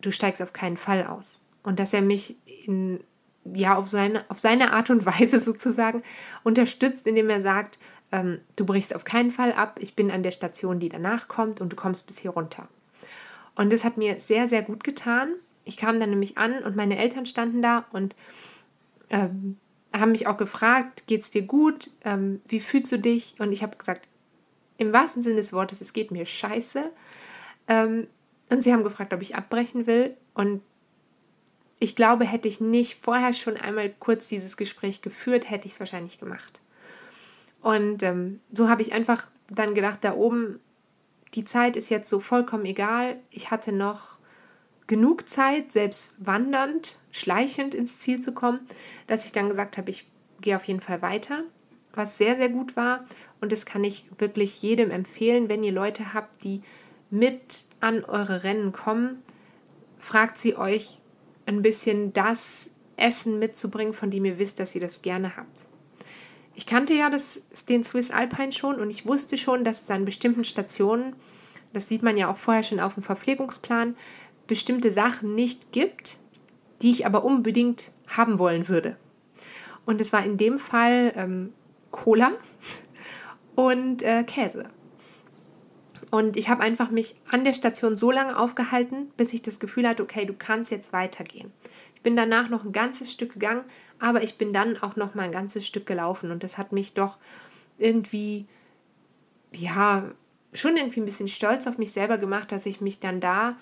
du 0.00 0.12
steigst 0.12 0.42
auf 0.42 0.52
keinen 0.52 0.76
Fall 0.76 1.06
aus. 1.06 1.42
Und 1.62 1.78
dass 1.78 1.92
er 1.92 2.02
mich 2.02 2.36
in, 2.66 3.00
ja, 3.44 3.76
auf 3.76 3.88
seine, 3.88 4.24
auf 4.28 4.38
seine 4.38 4.72
Art 4.72 4.90
und 4.90 5.06
Weise 5.20 5.40
sozusagen 5.40 6.02
unterstützt, 6.42 7.06
indem 7.06 7.30
er 7.30 7.40
sagt, 7.40 7.78
ähm, 8.12 8.40
du 8.56 8.64
brichst 8.64 8.94
auf 8.94 9.04
keinen 9.04 9.30
Fall 9.30 9.52
ab, 9.52 9.78
ich 9.80 9.94
bin 9.94 10.10
an 10.10 10.22
der 10.22 10.32
Station, 10.32 10.80
die 10.80 10.88
danach 10.88 11.28
kommt 11.28 11.60
und 11.60 11.72
du 11.72 11.76
kommst 11.76 12.06
bis 12.06 12.18
hier 12.18 12.32
runter. 12.32 12.68
Und 13.54 13.72
das 13.72 13.84
hat 13.84 13.96
mir 13.96 14.20
sehr, 14.20 14.48
sehr 14.48 14.62
gut 14.62 14.84
getan. 14.84 15.34
Ich 15.64 15.76
kam 15.76 16.00
dann 16.00 16.10
nämlich 16.10 16.38
an 16.38 16.62
und 16.62 16.76
meine 16.76 16.98
Eltern 16.98 17.26
standen 17.26 17.62
da 17.62 17.84
und 17.92 18.16
ähm, 19.10 19.58
haben 19.92 20.12
mich 20.12 20.26
auch 20.26 20.36
gefragt, 20.36 21.06
geht 21.06 21.22
es 21.22 21.30
dir 21.30 21.42
gut? 21.42 21.90
Ähm, 22.04 22.40
wie 22.46 22.60
fühlst 22.60 22.92
du 22.92 22.98
dich? 22.98 23.34
Und 23.38 23.52
ich 23.52 23.62
habe 23.62 23.76
gesagt, 23.76 24.08
im 24.78 24.92
wahrsten 24.92 25.22
Sinne 25.22 25.36
des 25.36 25.52
Wortes, 25.52 25.80
es 25.80 25.92
geht 25.92 26.10
mir 26.10 26.26
scheiße. 26.26 26.90
Ähm, 27.68 28.06
und 28.50 28.62
sie 28.62 28.72
haben 28.72 28.84
gefragt, 28.84 29.12
ob 29.12 29.22
ich 29.22 29.36
abbrechen 29.36 29.86
will. 29.86 30.16
Und 30.34 30.62
ich 31.78 31.96
glaube, 31.96 32.24
hätte 32.24 32.48
ich 32.48 32.60
nicht 32.60 32.98
vorher 33.00 33.32
schon 33.32 33.56
einmal 33.56 33.90
kurz 33.98 34.28
dieses 34.28 34.56
Gespräch 34.56 35.02
geführt, 35.02 35.48
hätte 35.48 35.66
ich 35.66 35.74
es 35.74 35.80
wahrscheinlich 35.80 36.18
gemacht. 36.18 36.60
Und 37.62 38.02
ähm, 38.02 38.40
so 38.52 38.68
habe 38.68 38.82
ich 38.82 38.92
einfach 38.92 39.30
dann 39.48 39.74
gedacht, 39.74 40.00
da 40.02 40.14
oben, 40.14 40.60
die 41.34 41.44
Zeit 41.44 41.76
ist 41.76 41.90
jetzt 41.90 42.08
so 42.08 42.20
vollkommen 42.20 42.64
egal. 42.64 43.18
Ich 43.30 43.50
hatte 43.50 43.72
noch 43.72 44.18
genug 44.86 45.28
Zeit, 45.28 45.70
selbst 45.70 46.16
wandernd, 46.18 46.98
schleichend 47.12 47.74
ins 47.74 48.00
Ziel 48.00 48.20
zu 48.20 48.32
kommen, 48.32 48.60
dass 49.06 49.24
ich 49.24 49.32
dann 49.32 49.48
gesagt 49.48 49.78
habe, 49.78 49.90
ich 49.90 50.08
gehe 50.40 50.56
auf 50.56 50.64
jeden 50.64 50.80
Fall 50.80 51.02
weiter, 51.02 51.44
was 51.94 52.18
sehr, 52.18 52.36
sehr 52.36 52.48
gut 52.48 52.76
war. 52.76 53.04
Und 53.40 53.52
das 53.52 53.64
kann 53.64 53.84
ich 53.84 54.06
wirklich 54.18 54.60
jedem 54.62 54.90
empfehlen, 54.90 55.48
wenn 55.48 55.62
ihr 55.62 55.72
Leute 55.72 56.12
habt, 56.12 56.42
die 56.44 56.62
mit 57.10 57.66
an 57.80 58.04
eure 58.04 58.44
Rennen 58.44 58.72
kommen, 58.72 59.22
fragt 59.98 60.38
sie 60.38 60.56
euch 60.56 60.98
ein 61.46 61.62
bisschen 61.62 62.12
das 62.12 62.70
Essen 62.96 63.38
mitzubringen, 63.38 63.92
von 63.92 64.10
dem 64.10 64.24
ihr 64.24 64.38
wisst, 64.38 64.60
dass 64.60 64.74
ihr 64.74 64.80
das 64.80 65.02
gerne 65.02 65.36
habt. 65.36 65.66
Ich 66.54 66.66
kannte 66.66 66.94
ja 66.94 67.10
das, 67.10 67.42
den 67.68 67.84
Swiss 67.84 68.10
Alpine 68.10 68.52
schon 68.52 68.80
und 68.80 68.90
ich 68.90 69.06
wusste 69.06 69.38
schon, 69.38 69.64
dass 69.64 69.82
es 69.82 69.90
an 69.90 70.04
bestimmten 70.04 70.44
Stationen, 70.44 71.14
das 71.72 71.88
sieht 71.88 72.02
man 72.02 72.16
ja 72.16 72.30
auch 72.30 72.36
vorher 72.36 72.62
schon 72.62 72.80
auf 72.80 72.94
dem 72.94 73.02
Verpflegungsplan, 73.02 73.96
bestimmte 74.46 74.90
Sachen 74.90 75.34
nicht 75.34 75.72
gibt, 75.72 76.18
die 76.82 76.90
ich 76.90 77.06
aber 77.06 77.24
unbedingt 77.24 77.92
haben 78.08 78.38
wollen 78.38 78.68
würde. 78.68 78.96
Und 79.86 80.00
es 80.00 80.12
war 80.12 80.24
in 80.24 80.36
dem 80.36 80.58
Fall 80.58 81.12
ähm, 81.14 81.52
Cola 81.90 82.32
und 83.54 84.02
äh, 84.02 84.24
Käse. 84.24 84.64
Und 86.10 86.36
ich 86.36 86.48
habe 86.48 86.62
einfach 86.62 86.90
mich 86.90 87.14
an 87.30 87.44
der 87.44 87.52
Station 87.52 87.96
so 87.96 88.10
lange 88.10 88.36
aufgehalten, 88.36 89.10
bis 89.16 89.32
ich 89.32 89.42
das 89.42 89.60
Gefühl 89.60 89.88
hatte, 89.88 90.02
okay, 90.02 90.24
du 90.24 90.34
kannst 90.34 90.70
jetzt 90.70 90.92
weitergehen. 90.92 91.52
Ich 91.94 92.02
bin 92.02 92.16
danach 92.16 92.48
noch 92.48 92.64
ein 92.64 92.72
ganzes 92.72 93.12
Stück 93.12 93.34
gegangen, 93.34 93.62
aber 94.00 94.22
ich 94.22 94.36
bin 94.36 94.52
dann 94.52 94.76
auch 94.78 94.96
noch 94.96 95.14
mal 95.14 95.22
ein 95.22 95.32
ganzes 95.32 95.66
Stück 95.66 95.86
gelaufen 95.86 96.30
und 96.30 96.42
das 96.42 96.58
hat 96.58 96.72
mich 96.72 96.94
doch 96.94 97.18
irgendwie, 97.78 98.46
ja, 99.52 100.10
schon 100.52 100.76
irgendwie 100.76 101.00
ein 101.00 101.04
bisschen 101.04 101.28
stolz 101.28 101.66
auf 101.66 101.78
mich 101.78 101.92
selber 101.92 102.18
gemacht, 102.18 102.50
dass 102.50 102.66
ich 102.66 102.80
mich 102.80 102.98
dann 102.98 103.20
da 103.20 103.56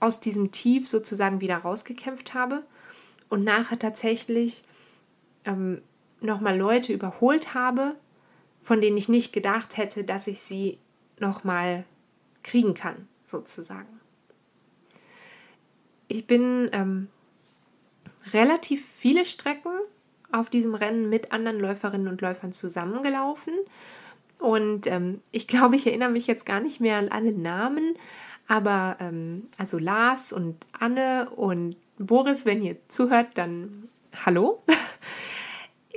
aus 0.00 0.20
diesem 0.20 0.52
Tief 0.52 0.86
sozusagen 0.86 1.40
wieder 1.40 1.56
rausgekämpft 1.56 2.34
habe 2.34 2.62
und 3.30 3.44
nachher 3.44 3.78
tatsächlich 3.78 4.64
ähm, 5.46 5.80
nochmal 6.20 6.58
Leute 6.58 6.92
überholt 6.92 7.54
habe, 7.54 7.96
von 8.60 8.80
denen 8.80 8.96
ich 8.96 9.08
nicht 9.08 9.32
gedacht 9.32 9.76
hätte, 9.76 10.04
dass 10.04 10.26
ich 10.26 10.40
sie 10.40 10.78
nochmal 11.18 11.84
kriegen 12.42 12.74
kann, 12.74 13.08
sozusagen. 13.24 14.00
Ich 16.08 16.26
bin 16.26 16.68
ähm, 16.72 17.08
relativ 18.32 18.86
viele 18.86 19.24
Strecken 19.24 19.72
auf 20.32 20.50
diesem 20.50 20.74
Rennen 20.74 21.08
mit 21.08 21.32
anderen 21.32 21.58
Läuferinnen 21.58 22.08
und 22.08 22.20
Läufern 22.20 22.52
zusammengelaufen. 22.52 23.54
Und 24.38 24.86
ähm, 24.86 25.20
ich 25.32 25.48
glaube, 25.48 25.76
ich 25.76 25.86
erinnere 25.86 26.10
mich 26.10 26.26
jetzt 26.26 26.46
gar 26.46 26.60
nicht 26.60 26.80
mehr 26.80 26.98
an 26.98 27.08
alle 27.08 27.32
Namen, 27.32 27.96
aber 28.48 28.96
ähm, 29.00 29.48
also 29.58 29.78
Lars 29.78 30.32
und 30.32 30.56
Anne 30.78 31.30
und 31.30 31.76
Boris, 31.98 32.44
wenn 32.44 32.62
ihr 32.62 32.76
zuhört, 32.88 33.38
dann 33.38 33.88
hallo. 34.24 34.62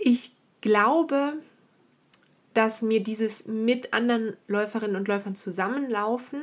Ich 0.01 0.31
glaube, 0.61 1.33
dass 2.53 2.81
mir 2.81 3.01
dieses 3.01 3.45
mit 3.45 3.93
anderen 3.93 4.35
Läuferinnen 4.47 4.95
und 4.95 5.07
Läufern 5.07 5.35
zusammenlaufen 5.35 6.41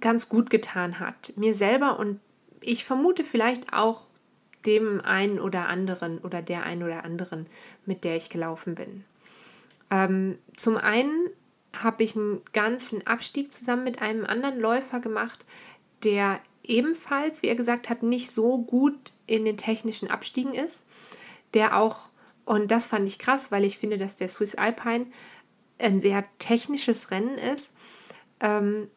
ganz 0.00 0.28
gut 0.28 0.50
getan 0.50 0.98
hat. 0.98 1.32
Mir 1.36 1.54
selber 1.54 1.98
und 1.98 2.20
ich 2.60 2.84
vermute 2.84 3.24
vielleicht 3.24 3.72
auch 3.72 4.02
dem 4.66 5.00
einen 5.00 5.40
oder 5.40 5.68
anderen 5.68 6.18
oder 6.18 6.42
der 6.42 6.64
einen 6.64 6.82
oder 6.82 7.04
anderen, 7.04 7.46
mit 7.86 8.04
der 8.04 8.16
ich 8.16 8.28
gelaufen 8.28 8.74
bin. 8.74 9.04
Ähm, 9.90 10.38
zum 10.56 10.76
einen 10.76 11.30
habe 11.76 12.02
ich 12.02 12.16
einen 12.16 12.42
ganzen 12.52 13.06
Abstieg 13.06 13.52
zusammen 13.52 13.84
mit 13.84 14.02
einem 14.02 14.26
anderen 14.26 14.58
Läufer 14.58 15.00
gemacht, 15.00 15.44
der 16.04 16.40
ebenfalls, 16.62 17.42
wie 17.42 17.46
er 17.46 17.54
gesagt 17.54 17.88
hat, 17.88 18.02
nicht 18.02 18.30
so 18.30 18.58
gut 18.58 19.12
in 19.26 19.44
den 19.44 19.56
technischen 19.56 20.10
Abstiegen 20.10 20.54
ist, 20.54 20.84
der 21.54 21.78
auch 21.78 22.10
und 22.48 22.70
das 22.70 22.86
fand 22.86 23.06
ich 23.06 23.18
krass, 23.18 23.52
weil 23.52 23.62
ich 23.62 23.76
finde, 23.76 23.98
dass 23.98 24.16
der 24.16 24.26
Swiss 24.26 24.54
Alpine 24.54 25.04
ein 25.78 26.00
sehr 26.00 26.24
technisches 26.38 27.10
Rennen 27.10 27.36
ist. 27.36 27.74
Ähm, 28.40 28.88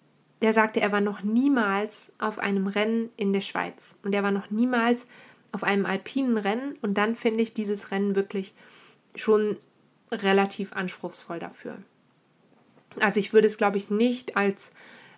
der 0.41 0.53
sagte, 0.53 0.79
er 0.79 0.93
war 0.93 1.01
noch 1.01 1.21
niemals 1.21 2.13
auf 2.17 2.39
einem 2.39 2.67
Rennen 2.67 3.09
in 3.17 3.33
der 3.33 3.41
Schweiz 3.41 3.97
und 4.03 4.15
er 4.15 4.23
war 4.23 4.31
noch 4.31 4.51
niemals 4.51 5.05
auf 5.51 5.65
einem 5.65 5.85
alpinen 5.85 6.37
Rennen 6.37 6.77
und 6.81 6.93
dann 6.93 7.13
finde 7.13 7.41
ich 7.41 7.53
dieses 7.53 7.91
Rennen 7.91 8.15
wirklich 8.15 8.53
schon 9.15 9.57
relativ 10.13 10.71
anspruchsvoll 10.71 11.39
dafür. 11.39 11.77
Also 13.01 13.19
ich 13.19 13.33
würde 13.33 13.47
es, 13.47 13.57
glaube 13.57 13.75
ich, 13.75 13.89
nicht 13.89 14.37
als 14.37 14.71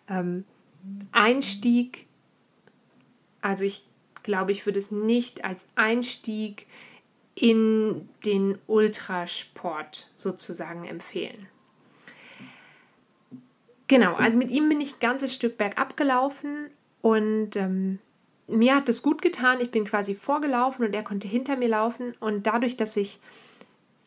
ähm, 0.09 0.43
Einstieg, 1.11 2.07
also 3.41 3.63
ich 3.63 3.87
glaube, 4.23 4.51
ich 4.51 4.65
würde 4.65 4.79
es 4.79 4.89
nicht 4.89 5.45
als 5.45 5.67
Einstieg 5.75 6.65
in 7.35 8.09
den 8.25 8.57
Ultrasport 8.67 10.11
sozusagen 10.15 10.85
empfehlen. 10.85 11.47
Genau, 13.87 14.13
also 14.15 14.37
mit 14.37 14.51
ihm 14.51 14.69
bin 14.69 14.81
ich 14.81 14.93
ein 14.93 14.99
ganzes 14.99 15.33
Stück 15.33 15.57
bergab 15.57 15.97
gelaufen 15.97 16.69
und 17.01 17.55
ähm, 17.55 17.99
mir 18.47 18.75
hat 18.75 18.89
es 18.89 19.01
gut 19.01 19.21
getan. 19.21 19.59
Ich 19.61 19.71
bin 19.71 19.85
quasi 19.85 20.15
vorgelaufen 20.15 20.85
und 20.85 20.93
er 20.93 21.03
konnte 21.03 21.27
hinter 21.27 21.57
mir 21.57 21.69
laufen 21.69 22.15
und 22.19 22.47
dadurch, 22.47 22.77
dass 22.77 22.95
ich 22.97 23.19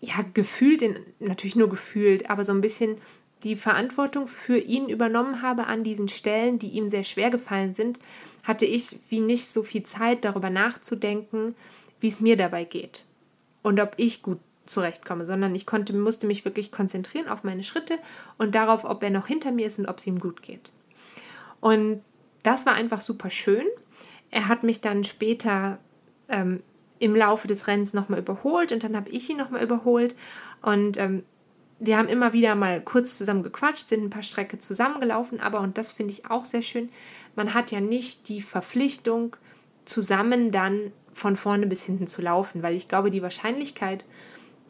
ja 0.01 0.15
gefühlt, 0.35 0.83
in, 0.83 0.97
natürlich 1.19 1.57
nur 1.57 1.69
gefühlt, 1.69 2.31
aber 2.31 2.45
so 2.45 2.53
ein 2.53 2.61
bisschen 2.61 2.99
die 3.43 3.57
Verantwortung 3.57 4.29
für 4.29 4.59
ihn 4.59 4.89
übernommen 4.89 5.43
habe 5.43 5.67
an 5.67 5.85
diesen 5.85 6.09
Stellen, 6.09 6.59
die 6.59 6.71
ihm 6.71 6.89
sehr 6.89 7.05
schwer 7.05 7.31
gefallen 7.31 7.75
sind, 7.75 7.99
hatte 8.45 8.65
ich 8.65 8.99
wie 9.09 9.21
nicht 9.21 9.47
so 9.47 9.63
viel 9.63 9.83
Zeit 9.83 10.25
darüber 10.25 10.49
nachzudenken, 10.49 11.55
wie 12.01 12.09
es 12.09 12.21
mir 12.21 12.37
dabei 12.37 12.65
geht 12.65 13.05
und 13.67 13.81
ob 13.81 13.95
ich 13.97 14.23
gut 14.23 14.39
zurechtkomme, 14.65 15.27
sondern 15.27 15.53
ich 15.57 15.67
konnte, 15.67 15.93
musste 15.93 16.29
mich 16.29 16.45
wirklich 16.45 16.71
konzentrieren 16.71 17.27
auf 17.27 17.43
meine 17.43 17.65
Schritte 17.65 17.99
und 18.39 18.55
darauf, 18.55 18.85
ob 18.85 19.03
er 19.03 19.11
noch 19.11 19.27
hinter 19.27 19.51
mir 19.51 19.67
ist 19.67 19.81
und 19.81 19.89
ob 19.89 19.99
es 19.99 20.07
ihm 20.07 20.21
gut 20.21 20.41
geht. 20.41 20.71
Und 21.61 22.01
das 22.45 22.65
war 22.65 22.75
einfach 22.75 23.01
super 23.01 23.29
schön. 23.29 23.67
Er 24.31 24.47
hat 24.47 24.63
mich 24.63 24.83
dann 24.83 25.03
später 25.03 25.81
ähm, 26.29 26.63
im 27.01 27.17
Laufe 27.17 27.49
des 27.49 27.67
Rennens 27.67 27.93
nochmal 27.93 28.21
überholt 28.21 28.71
und 28.71 28.85
dann 28.85 28.95
habe 28.95 29.11
ich 29.11 29.29
ihn 29.29 29.37
nochmal 29.37 29.65
überholt 29.65 30.15
und 30.63 30.97
ähm, 30.97 31.25
wir 31.81 31.99
haben 31.99 32.09
immer 32.09 32.33
wieder 32.33 32.55
mal 32.55 32.81
kurz 32.81 33.19
zusammen 33.19 33.43
gequatscht, 33.43 33.89
sind 33.89 34.05
ein 34.05 34.11
paar 34.11 34.23
Strecke 34.23 34.59
zusammengelaufen, 34.59 35.41
aber 35.41 35.59
und 35.59 35.77
das 35.77 35.91
finde 35.91 36.13
ich 36.13 36.31
auch 36.31 36.45
sehr 36.45 36.63
schön, 36.63 36.89
man 37.35 37.53
hat 37.53 37.73
ja 37.73 37.81
nicht 37.81 38.29
die 38.29 38.43
Verpflichtung, 38.43 39.35
zusammen 39.85 40.53
dann 40.53 40.93
von 41.17 41.35
vorne 41.35 41.67
bis 41.67 41.83
hinten 41.83 42.07
zu 42.07 42.21
laufen, 42.21 42.63
weil 42.63 42.75
ich 42.75 42.89
glaube, 42.89 43.11
die 43.11 43.23
Wahrscheinlichkeit, 43.23 44.05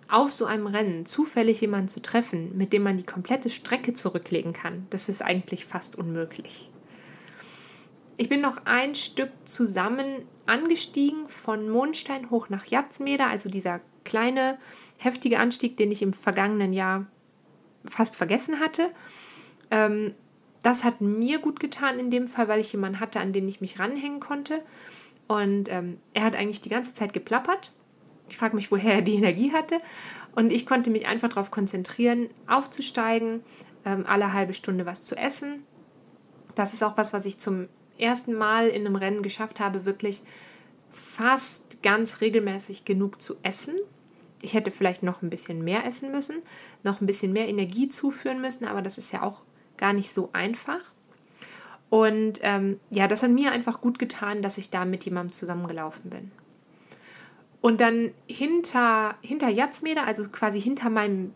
auf 0.09 0.31
so 0.31 0.45
einem 0.45 0.69
Rennen 0.69 1.05
zufällig 1.05 1.61
jemanden 1.61 1.89
zu 1.89 2.01
treffen, 2.01 2.57
mit 2.57 2.73
dem 2.73 2.85
man 2.85 2.97
die 2.97 3.05
komplette 3.05 3.51
Strecke 3.51 3.95
zurücklegen 3.95 4.53
kann, 4.53 4.87
das 4.91 5.09
ist 5.09 5.23
eigentlich 5.23 5.67
fast 5.67 5.99
unmöglich. 5.99 6.71
Ich 8.17 8.29
bin 8.29 8.41
noch 8.41 8.59
ein 8.65 8.95
Stück 8.95 9.31
zusammen 9.43 10.23
angestiegen 10.47 11.27
von 11.27 11.69
Mondstein 11.69 12.31
hoch 12.31 12.49
nach 12.49 12.67
Jatzmeder, 12.67 13.27
also 13.27 13.51
dieser 13.51 13.81
kleine, 14.05 14.59
heftige 14.99 15.41
Anstieg, 15.41 15.77
den 15.77 15.91
ich 15.91 16.01
im 16.01 16.13
vergangenen 16.13 16.73
Jahr 16.73 17.07
fast 17.85 18.15
vergessen 18.15 18.61
hatte. 18.61 18.93
Ähm, 19.73 20.15
das 20.63 20.85
hat 20.85 21.01
mir 21.01 21.41
gut 21.41 21.59
getan 21.59 21.99
in 21.99 22.13
dem 22.13 22.29
Fall, 22.29 22.47
weil 22.47 22.61
ich 22.61 22.71
jemanden 22.71 23.01
hatte, 23.01 23.19
an 23.19 23.33
den 23.33 23.49
ich 23.49 23.61
mich 23.61 23.81
ranhängen 23.81 24.21
konnte. 24.21 24.63
Und 25.29 25.71
ähm, 25.71 25.99
er 26.15 26.25
hat 26.25 26.35
eigentlich 26.35 26.61
die 26.61 26.69
ganze 26.69 26.95
Zeit 26.95 27.13
geplappert. 27.13 27.73
Ich 28.29 28.37
frage 28.37 28.57
mich, 28.57 28.71
woher 28.71 28.95
er 28.95 29.03
die 29.03 29.15
Energie 29.15 29.53
hatte. 29.53 29.81
Und 30.35 30.53
ich 30.53 30.67
konnte 30.67 30.91
mich 30.91 31.07
einfach 31.07 31.29
darauf 31.29 31.51
konzentrieren, 31.51 32.29
aufzusteigen, 32.47 33.43
ähm, 33.85 34.05
alle 34.07 34.33
halbe 34.33 34.55
Stunde 34.55 34.87
was 34.87 35.05
zu 35.05 35.17
essen. 35.17 35.65
Das 36.55 36.75
ist 36.75 36.83
auch 36.83 36.97
was, 36.97 37.13
was 37.13 37.27
ich 37.27 37.39
zum 37.39 37.69
ersten 37.99 38.35
Mal 38.35 38.69
in 38.69 38.87
einem 38.87 38.97
Rennen 38.97 39.23
geschafft 39.23 39.61
habe, 39.61 39.85
wirklich 39.85 40.23
fast 40.91 41.83
ganz 41.83 42.21
regelmäßig 42.21 42.85
genug 42.85 43.21
zu 43.21 43.37
essen. 43.43 43.75
Ich 44.43 44.55
hätte 44.55 44.71
vielleicht 44.71 45.03
noch 45.03 45.23
ein 45.23 45.31
bisschen 45.31 45.65
mehr 45.65 45.87
essen 45.87 46.13
müssen, 46.13 46.43
noch 46.83 47.01
ein 47.01 47.07
bisschen 47.07 47.33
mehr 47.33 47.49
Energie 47.49 47.89
zuführen 47.89 48.41
müssen, 48.41 48.67
aber 48.67 48.83
das 48.83 48.99
ist 48.99 49.13
ja 49.13 49.23
auch 49.23 49.43
gar 49.77 49.93
nicht 49.93 50.11
so 50.11 50.31
einfach. 50.33 50.81
Und 51.89 52.41
ähm, 52.43 52.81
ja, 52.91 53.07
das 53.07 53.23
hat 53.23 53.31
mir 53.31 53.53
einfach 53.53 53.81
gut 53.81 53.99
getan, 53.99 54.43
dass 54.43 54.59
ich 54.59 54.71
da 54.71 54.85
mit 54.85 55.05
jemandem 55.05 55.33
zusammengelaufen 55.33 56.11
bin. 56.11 56.33
Und 57.61 57.81
dann 57.81 58.13
hinter, 58.29 59.17
hinter 59.23 59.49
Jatzmeder, 59.49 60.07
also 60.07 60.29
quasi 60.29 60.61
hinter 60.61 60.91
meinem 60.91 61.33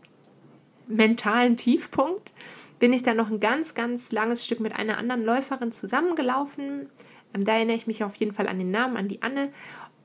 mentalen 0.86 1.56
Tiefpunkt, 1.56 2.32
bin 2.78 2.92
ich 2.92 3.02
dann 3.02 3.16
noch 3.16 3.30
ein 3.30 3.40
ganz, 3.40 3.74
ganz 3.74 4.10
langes 4.10 4.44
Stück 4.44 4.60
mit 4.60 4.74
einer 4.74 4.98
anderen 4.98 5.24
Läuferin 5.24 5.70
zusammengelaufen. 5.70 6.90
Ähm, 7.34 7.44
da 7.44 7.54
erinnere 7.54 7.76
ich 7.76 7.86
mich 7.86 8.02
auf 8.02 8.16
jeden 8.16 8.32
Fall 8.32 8.48
an 8.48 8.58
den 8.58 8.70
Namen, 8.70 8.96
an 8.96 9.08
die 9.08 9.22
Anne. 9.22 9.52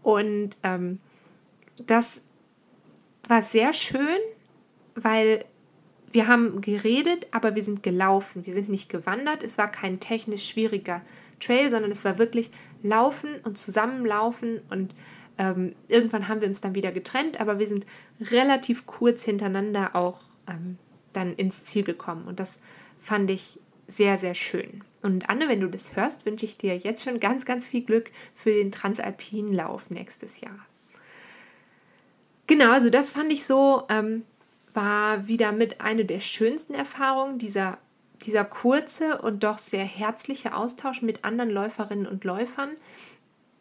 Und 0.03 0.57
ähm, 0.63 0.99
das 1.85 2.21
war 3.27 3.41
sehr 3.41 3.73
schön, 3.73 4.17
weil 4.93 5.45
wir 6.15 6.27
haben 6.27 6.61
geredet, 6.61 7.27
aber 7.31 7.55
wir 7.55 7.61
sind 7.61 7.83
gelaufen. 7.83 8.45
Wir 8.45 8.53
sind 8.53 8.69
nicht 8.69 8.89
gewandert. 8.89 9.43
Es 9.43 9.57
war 9.57 9.69
kein 9.69 9.99
technisch 9.99 10.47
schwieriger 10.47 11.01
Trail, 11.41 11.69
sondern 11.69 11.91
es 11.91 12.05
war 12.05 12.17
wirklich 12.17 12.49
Laufen 12.81 13.35
und 13.43 13.57
Zusammenlaufen. 13.57 14.61
Und 14.69 14.95
ähm, 15.37 15.75
irgendwann 15.89 16.29
haben 16.29 16.39
wir 16.39 16.47
uns 16.47 16.61
dann 16.61 16.73
wieder 16.73 16.93
getrennt, 16.93 17.41
aber 17.41 17.59
wir 17.59 17.67
sind 17.67 17.85
relativ 18.19 18.85
kurz 18.85 19.23
hintereinander 19.23 19.93
auch 19.95 20.21
ähm, 20.47 20.77
dann 21.11 21.35
ins 21.35 21.65
Ziel 21.65 21.83
gekommen. 21.83 22.27
Und 22.27 22.39
das 22.39 22.59
fand 22.97 23.29
ich 23.29 23.59
sehr, 23.87 24.17
sehr 24.17 24.33
schön. 24.33 24.83
Und 25.01 25.29
Anne, 25.29 25.49
wenn 25.49 25.59
du 25.59 25.67
das 25.67 25.97
hörst, 25.97 26.25
wünsche 26.25 26.45
ich 26.45 26.57
dir 26.57 26.77
jetzt 26.77 27.03
schon 27.03 27.19
ganz, 27.19 27.45
ganz 27.45 27.65
viel 27.65 27.81
Glück 27.81 28.09
für 28.33 28.51
den 28.51 28.71
Transalpinen 28.71 29.53
Lauf 29.53 29.89
nächstes 29.89 30.39
Jahr. 30.39 30.65
Genau, 32.47 32.71
also 32.71 32.89
das 32.89 33.11
fand 33.11 33.33
ich 33.33 33.45
so 33.45 33.83
ähm, 33.89 34.23
war 34.75 35.27
wieder 35.27 35.51
mit 35.51 35.81
eine 35.81 36.05
der 36.05 36.19
schönsten 36.19 36.73
Erfahrungen, 36.73 37.37
dieser, 37.37 37.77
dieser 38.25 38.45
kurze 38.45 39.21
und 39.21 39.43
doch 39.43 39.59
sehr 39.59 39.85
herzliche 39.85 40.55
Austausch 40.55 41.01
mit 41.01 41.25
anderen 41.25 41.49
Läuferinnen 41.49 42.07
und 42.07 42.23
Läufern. 42.23 42.69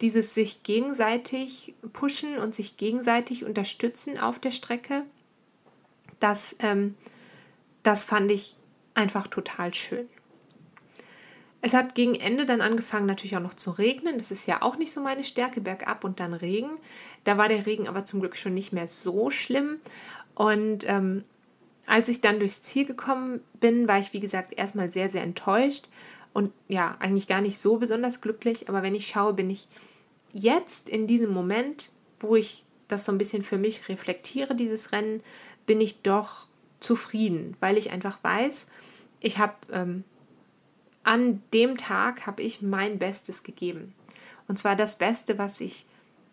Dieses 0.01 0.33
sich 0.33 0.63
gegenseitig 0.63 1.73
pushen 1.93 2.37
und 2.37 2.53
sich 2.53 2.77
gegenseitig 2.77 3.45
unterstützen 3.45 4.19
auf 4.19 4.39
der 4.39 4.51
Strecke, 4.51 5.03
das, 6.19 6.55
ähm, 6.59 6.95
das 7.83 8.03
fand 8.03 8.31
ich 8.31 8.55
einfach 8.93 9.27
total 9.27 9.73
schön. 9.73 10.07
Es 11.61 11.73
hat 11.73 11.95
gegen 11.95 12.13
Ende 12.13 12.45
dann 12.45 12.61
angefangen 12.61 13.07
natürlich 13.07 13.35
auch 13.37 13.41
noch 13.41 13.55
zu 13.55 13.71
regnen. 13.71 14.19
Das 14.19 14.29
ist 14.29 14.45
ja 14.45 14.61
auch 14.61 14.77
nicht 14.77 14.91
so 14.91 15.01
meine 15.01 15.23
Stärke, 15.23 15.61
bergab 15.61 16.03
und 16.03 16.19
dann 16.19 16.33
Regen. 16.33 16.69
Da 17.23 17.39
war 17.39 17.49
der 17.49 17.65
Regen 17.65 17.87
aber 17.87 18.05
zum 18.05 18.19
Glück 18.19 18.37
schon 18.37 18.53
nicht 18.53 18.71
mehr 18.71 18.87
so 18.87 19.31
schlimm. 19.31 19.79
Und 20.35 20.87
ähm, 20.87 21.23
als 21.87 22.09
ich 22.09 22.21
dann 22.21 22.39
durchs 22.39 22.61
Ziel 22.61 22.85
gekommen 22.85 23.41
bin, 23.59 23.87
war 23.87 23.99
ich, 23.99 24.13
wie 24.13 24.19
gesagt, 24.19 24.53
erstmal 24.53 24.91
sehr, 24.91 25.09
sehr 25.09 25.23
enttäuscht 25.23 25.87
und 26.33 26.51
ja, 26.67 26.95
eigentlich 26.99 27.27
gar 27.27 27.41
nicht 27.41 27.57
so 27.57 27.77
besonders 27.77 28.21
glücklich. 28.21 28.67
Aber 28.69 28.83
wenn 28.83 28.95
ich 28.95 29.07
schaue, 29.07 29.33
bin 29.33 29.49
ich 29.49 29.67
jetzt 30.33 30.89
in 30.89 31.07
diesem 31.07 31.31
Moment, 31.31 31.91
wo 32.19 32.35
ich 32.35 32.65
das 32.87 33.05
so 33.05 33.11
ein 33.11 33.17
bisschen 33.17 33.41
für 33.41 33.57
mich 33.57 33.87
reflektiere, 33.89 34.55
dieses 34.55 34.91
Rennen, 34.91 35.23
bin 35.65 35.81
ich 35.81 36.01
doch 36.01 36.47
zufrieden, 36.79 37.55
weil 37.59 37.77
ich 37.77 37.91
einfach 37.91 38.23
weiß, 38.23 38.67
ich 39.21 39.37
habe 39.37 39.53
ähm, 39.71 40.03
an 41.03 41.41
dem 41.53 41.77
Tag 41.77 42.27
habe 42.27 42.41
ich 42.41 42.61
mein 42.61 42.99
Bestes 42.99 43.43
gegeben. 43.43 43.93
Und 44.47 44.57
zwar 44.59 44.75
das 44.75 44.97
Beste, 44.97 45.37
was 45.37 45.61
ich 45.61 45.85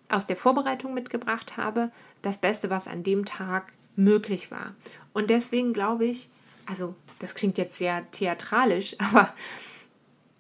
aus 0.09 0.27
der 0.27 0.37
Vorbereitung 0.37 0.95
mitgebracht 0.95 1.57
habe, 1.57 1.91
das 2.21 2.39
Beste, 2.39 2.71
was 2.71 2.89
an 2.89 3.03
dem 3.03 3.25
Tag 3.25 3.73
möglich 3.97 4.51
war. 4.51 4.75
Und 5.13 5.31
deswegen 5.31 5.73
glaube 5.73 6.07
ich, 6.07 6.29
also 6.67 6.95
das 7.19 7.35
klingt 7.35 7.59
jetzt 7.59 7.79
sehr 7.79 8.11
theatralisch, 8.11 8.97
aber 8.99 9.33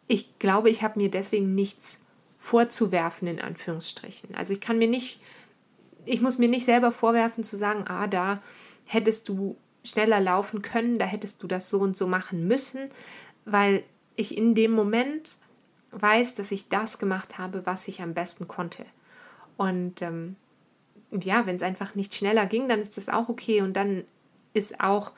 ich 0.09 0.39
glaube, 0.39 0.71
ich 0.71 0.83
habe 0.83 0.99
mir 0.99 1.11
deswegen 1.11 1.55
nichts 1.55 1.99
vorzuwerfen, 2.37 3.29
in 3.29 3.41
Anführungsstrichen. 3.41 4.35
Also 4.35 4.53
ich 4.53 4.61
kann 4.61 4.79
mir 4.79 4.89
nicht, 4.89 5.21
ich 6.05 6.21
muss 6.21 6.39
mir 6.39 6.49
nicht 6.49 6.65
selber 6.65 6.91
vorwerfen 6.91 7.45
zu 7.45 7.57
sagen, 7.57 7.85
ah, 7.87 8.09
da 8.09 8.43
hättest 8.85 9.29
du 9.29 9.57
schneller 9.85 10.21
laufen 10.21 10.63
können, 10.63 10.99
da 10.99 11.05
hättest 11.05 11.43
du 11.43 11.47
das 11.47 11.71
so 11.71 11.79
und 11.79 11.97
so 11.97 12.07
machen 12.07 12.47
müssen, 12.47 12.91
weil 13.45 13.85
ich 14.17 14.37
in 14.37 14.55
dem 14.55 14.73
Moment 14.73 15.39
weiß, 15.93 16.35
dass 16.35 16.51
ich 16.51 16.69
das 16.69 16.99
gemacht 16.99 17.39
habe, 17.39 17.67
was 17.67 17.89
ich 17.89 18.03
am 18.03 18.15
besten 18.15 18.49
konnte. 18.49 18.85
Und 19.57 20.03
ähm, 20.03 20.37
ja, 21.21 21.47
wenn 21.47 21.57
es 21.57 21.63
einfach 21.63 21.95
nicht 21.95 22.15
schneller 22.15 22.47
ging, 22.47 22.69
dann 22.69 22.81
ist 22.81 22.97
das 22.97 23.09
auch 23.09 23.29
okay 23.29 23.61
und 23.61 23.75
dann 23.75 24.05
ist 24.55 24.81
auch 24.81 25.13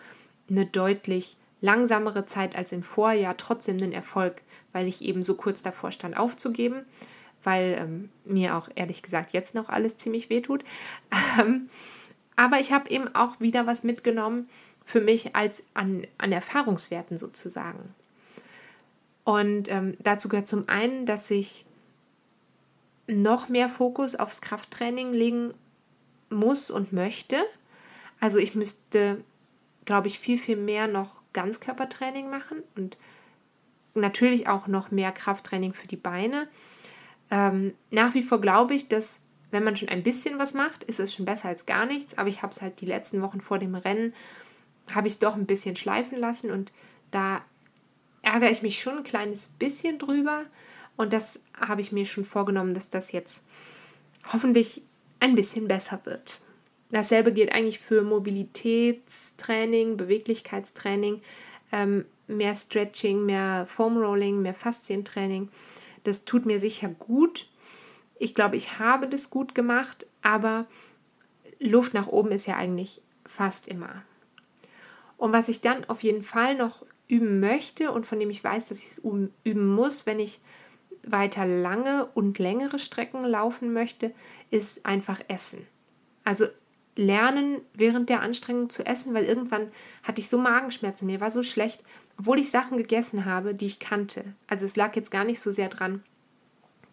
eine 0.51 0.67
deutlich 0.67 1.37
langsamere 1.61 2.27
Zeit 2.27 2.57
als 2.57 2.73
im 2.73 2.83
Vorjahr 2.83 3.37
trotzdem 3.37 3.79
ein 3.79 3.93
Erfolg, 3.93 4.43
weil 4.73 4.87
ich 4.87 5.03
eben 5.03 5.23
so 5.23 5.35
kurz 5.35 5.63
davor 5.63 5.93
stand 5.93 6.17
aufzugeben, 6.17 6.85
weil 7.43 7.79
ähm, 7.81 8.11
mir 8.25 8.57
auch 8.57 8.69
ehrlich 8.75 9.03
gesagt 9.03 9.33
jetzt 9.33 9.55
noch 9.55 9.69
alles 9.69 9.97
ziemlich 9.97 10.31
wehtut. 10.31 10.65
Ähm, 11.41 11.69
aber 12.37 12.59
ich 12.59 12.73
habe 12.73 12.91
eben 12.91 13.15
auch 13.15 13.41
wieder 13.41 13.67
was 13.67 13.85
mitgenommen 13.85 14.49
für 14.85 15.01
mich 15.01 15.35
als 15.35 15.63
an, 15.73 16.07
an 16.19 16.33
Erfahrungswerten 16.33 17.17
sozusagen. 17.17 17.95
Und 19.25 19.71
ähm, 19.71 19.97
dazu 20.01 20.29
gehört 20.29 20.47
zum 20.47 20.69
einen, 20.69 21.07
dass 21.07 21.31
ich 21.31 21.65
noch 23.07 23.49
mehr 23.49 23.69
Fokus 23.69 24.15
aufs 24.15 24.41
Krafttraining 24.41 25.13
legen 25.13 25.55
muss 26.35 26.71
und 26.71 26.93
möchte. 26.93 27.45
Also 28.21 28.39
ich 28.39 28.55
müsste, 28.55 29.23
glaube 29.85 30.09
ich, 30.09 30.19
viel, 30.19 30.39
viel 30.39 30.57
mehr 30.57 30.87
noch 30.87 31.23
Ganzkörpertraining 31.33 32.31
machen 32.31 32.63
und 32.77 32.97
natürlich 33.95 34.49
auch 34.49 34.67
noch 34.67 34.91
mehr 34.91 35.13
Krafttraining 35.13 35.73
für 35.73 35.87
die 35.87 35.97
Beine. 35.97 36.49
Ähm, 37.31 37.75
nach 37.91 38.15
wie 38.15 38.23
vor 38.23 38.41
glaube 38.41 38.75
ich, 38.75 38.89
dass 38.89 39.21
wenn 39.51 39.65
man 39.65 39.77
schon 39.77 39.89
ein 39.89 40.03
bisschen 40.03 40.39
was 40.39 40.53
macht, 40.53 40.83
ist 40.85 40.99
es 40.99 41.15
schon 41.15 41.25
besser 41.25 41.49
als 41.49 41.65
gar 41.65 41.87
nichts. 41.87 42.19
Aber 42.19 42.29
ich 42.29 42.43
habe 42.43 42.53
es 42.53 42.61
halt 42.61 42.81
die 42.81 42.87
letzten 42.87 43.23
Wochen 43.23 43.41
vor 43.41 43.59
dem 43.59 43.75
Rennen, 43.75 44.13
habe 44.93 45.07
ich 45.07 45.15
es 45.15 45.19
doch 45.21 45.35
ein 45.35 45.47
bisschen 45.47 45.77
schleifen 45.77 46.19
lassen 46.19 46.51
und 46.51 46.73
da 47.11 47.43
ärgere 48.23 48.51
ich 48.51 48.63
mich 48.63 48.81
schon 48.81 48.99
ein 48.99 49.05
kleines 49.05 49.49
bisschen 49.59 49.99
drüber. 49.99 50.45
Und 50.97 51.13
das 51.13 51.41
habe 51.59 51.81
ich 51.81 51.93
mir 51.93 52.05
schon 52.05 52.25
vorgenommen, 52.25 52.75
dass 52.75 52.89
das 52.89 53.13
jetzt 53.13 53.43
hoffentlich 54.33 54.83
ein 55.25 55.35
bisschen 55.35 55.69
besser 55.69 56.01
wird. 56.05 56.39
Dasselbe 56.91 57.33
gilt 57.33 57.51
eigentlich 57.53 57.79
für 57.79 58.03
Mobilitätstraining, 58.03 59.97
Beweglichkeitstraining, 59.97 61.23
ähm, 61.73 62.05
mehr 62.27 62.55
Stretching, 62.55 63.25
mehr 63.25 63.65
Foam 63.67 63.97
Rolling, 63.97 64.43
mehr 64.43 64.53
Faszientraining. 64.53 65.49
Das 66.05 66.27
tut 66.27 66.45
mir 66.45 66.59
sicher 66.59 66.89
gut. 66.89 67.49
Ich 68.19 68.35
glaube, 68.35 68.57
ich 68.57 68.79
habe 68.79 69.09
das 69.09 69.31
gut 69.31 69.55
gemacht, 69.55 70.07
aber 70.21 70.67
Luft 71.59 71.95
nach 71.95 72.09
oben 72.09 72.31
ist 72.31 72.47
ja 72.47 72.57
eigentlich 72.57 73.01
fast 73.25 73.67
immer. 73.67 74.03
Und 75.17 75.33
was 75.33 75.49
ich 75.49 75.63
dann 75.63 75.87
auf 75.87 76.03
jeden 76.03 76.23
Fall 76.23 76.55
noch 76.55 76.85
üben 77.09 77.41
möchte 77.41 77.93
und 77.93 78.07
von 78.07 78.21
dem 78.21 78.29
ich 78.29 78.45
weiß, 78.45 78.69
dass 78.69 78.79
ich 78.79 78.91
es 78.93 79.03
üben 79.43 79.75
muss, 79.75 80.05
wenn 80.05 80.21
ich 80.21 80.41
weiter 81.11 81.47
lange 81.47 82.07
und 82.15 82.39
längere 82.39 82.79
Strecken 82.79 83.23
laufen 83.23 83.73
möchte, 83.73 84.13
ist 84.51 84.85
einfach 84.87 85.21
Essen. 85.29 85.67
Also 86.25 86.47
lernen 86.97 87.61
während 87.73 88.09
der 88.09 88.21
Anstrengung 88.21 88.71
zu 88.71 88.87
essen, 88.87 89.15
weil 89.15 89.25
irgendwann 89.25 89.69
hatte 90.03 90.21
ich 90.21 90.29
so 90.29 90.39
Magenschmerzen, 90.39 91.07
mir 91.07 91.21
war 91.21 91.31
so 91.31 91.43
schlecht, 91.43 91.83
obwohl 92.19 92.39
ich 92.39 92.51
Sachen 92.51 92.77
gegessen 92.77 93.25
habe, 93.25 93.55
die 93.55 93.67
ich 93.67 93.81
kannte. 93.81 94.25
Also 94.47 94.65
es 94.65 94.77
lag 94.77 94.95
jetzt 94.95 95.11
gar 95.11 95.25
nicht 95.25 95.41
so 95.41 95.51
sehr 95.51 95.69
dran, 95.69 96.03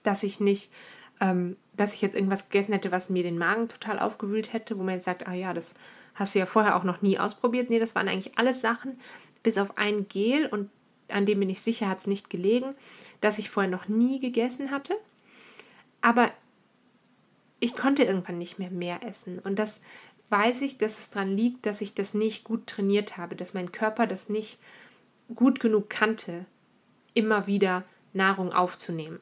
dass 0.03 0.23
ich 0.23 0.39
nicht, 0.39 0.71
ähm, 1.19 1.55
dass 1.77 1.93
ich 1.93 2.01
jetzt 2.01 2.15
irgendwas 2.15 2.49
gegessen 2.49 2.73
hätte, 2.73 2.91
was 2.91 3.09
mir 3.09 3.23
den 3.23 3.37
Magen 3.37 3.69
total 3.69 3.99
aufgewühlt 3.99 4.53
hätte, 4.53 4.77
wo 4.79 4.83
man 4.83 4.95
jetzt 4.95 5.05
sagt, 5.05 5.27
ah 5.27 5.33
ja, 5.33 5.53
das 5.53 5.75
hast 6.15 6.35
du 6.35 6.39
ja 6.39 6.45
vorher 6.45 6.75
auch 6.75 6.83
noch 6.83 7.01
nie 7.01 7.19
ausprobiert. 7.19 7.69
Nee, 7.69 7.79
das 7.79 7.95
waren 7.95 8.07
eigentlich 8.07 8.37
alles 8.37 8.61
Sachen, 8.61 8.99
bis 9.43 9.57
auf 9.57 9.77
ein 9.77 10.07
Gel 10.07 10.47
und 10.47 10.69
an 11.11 11.25
dem 11.25 11.39
bin 11.39 11.49
ich 11.49 11.61
sicher, 11.61 11.89
hat 11.89 11.99
es 11.99 12.07
nicht 12.07 12.29
gelegen, 12.29 12.75
das 13.19 13.39
ich 13.39 13.49
vorher 13.49 13.71
noch 13.71 13.87
nie 13.87 14.19
gegessen 14.19 14.71
hatte. 14.71 14.95
Aber 16.01 16.31
ich 17.59 17.75
konnte 17.75 18.03
irgendwann 18.03 18.37
nicht 18.37 18.59
mehr 18.59 18.71
mehr 18.71 19.03
essen. 19.05 19.39
Und 19.39 19.59
das 19.59 19.81
weiß 20.29 20.61
ich, 20.61 20.77
dass 20.77 20.99
es 20.99 21.09
daran 21.09 21.31
liegt, 21.31 21.65
dass 21.65 21.81
ich 21.81 21.93
das 21.93 22.13
nicht 22.13 22.43
gut 22.43 22.65
trainiert 22.67 23.17
habe, 23.17 23.35
dass 23.35 23.53
mein 23.53 23.71
Körper 23.71 24.07
das 24.07 24.29
nicht 24.29 24.59
gut 25.35 25.59
genug 25.59 25.89
kannte, 25.89 26.45
immer 27.13 27.47
wieder 27.47 27.83
Nahrung 28.13 28.51
aufzunehmen. 28.51 29.19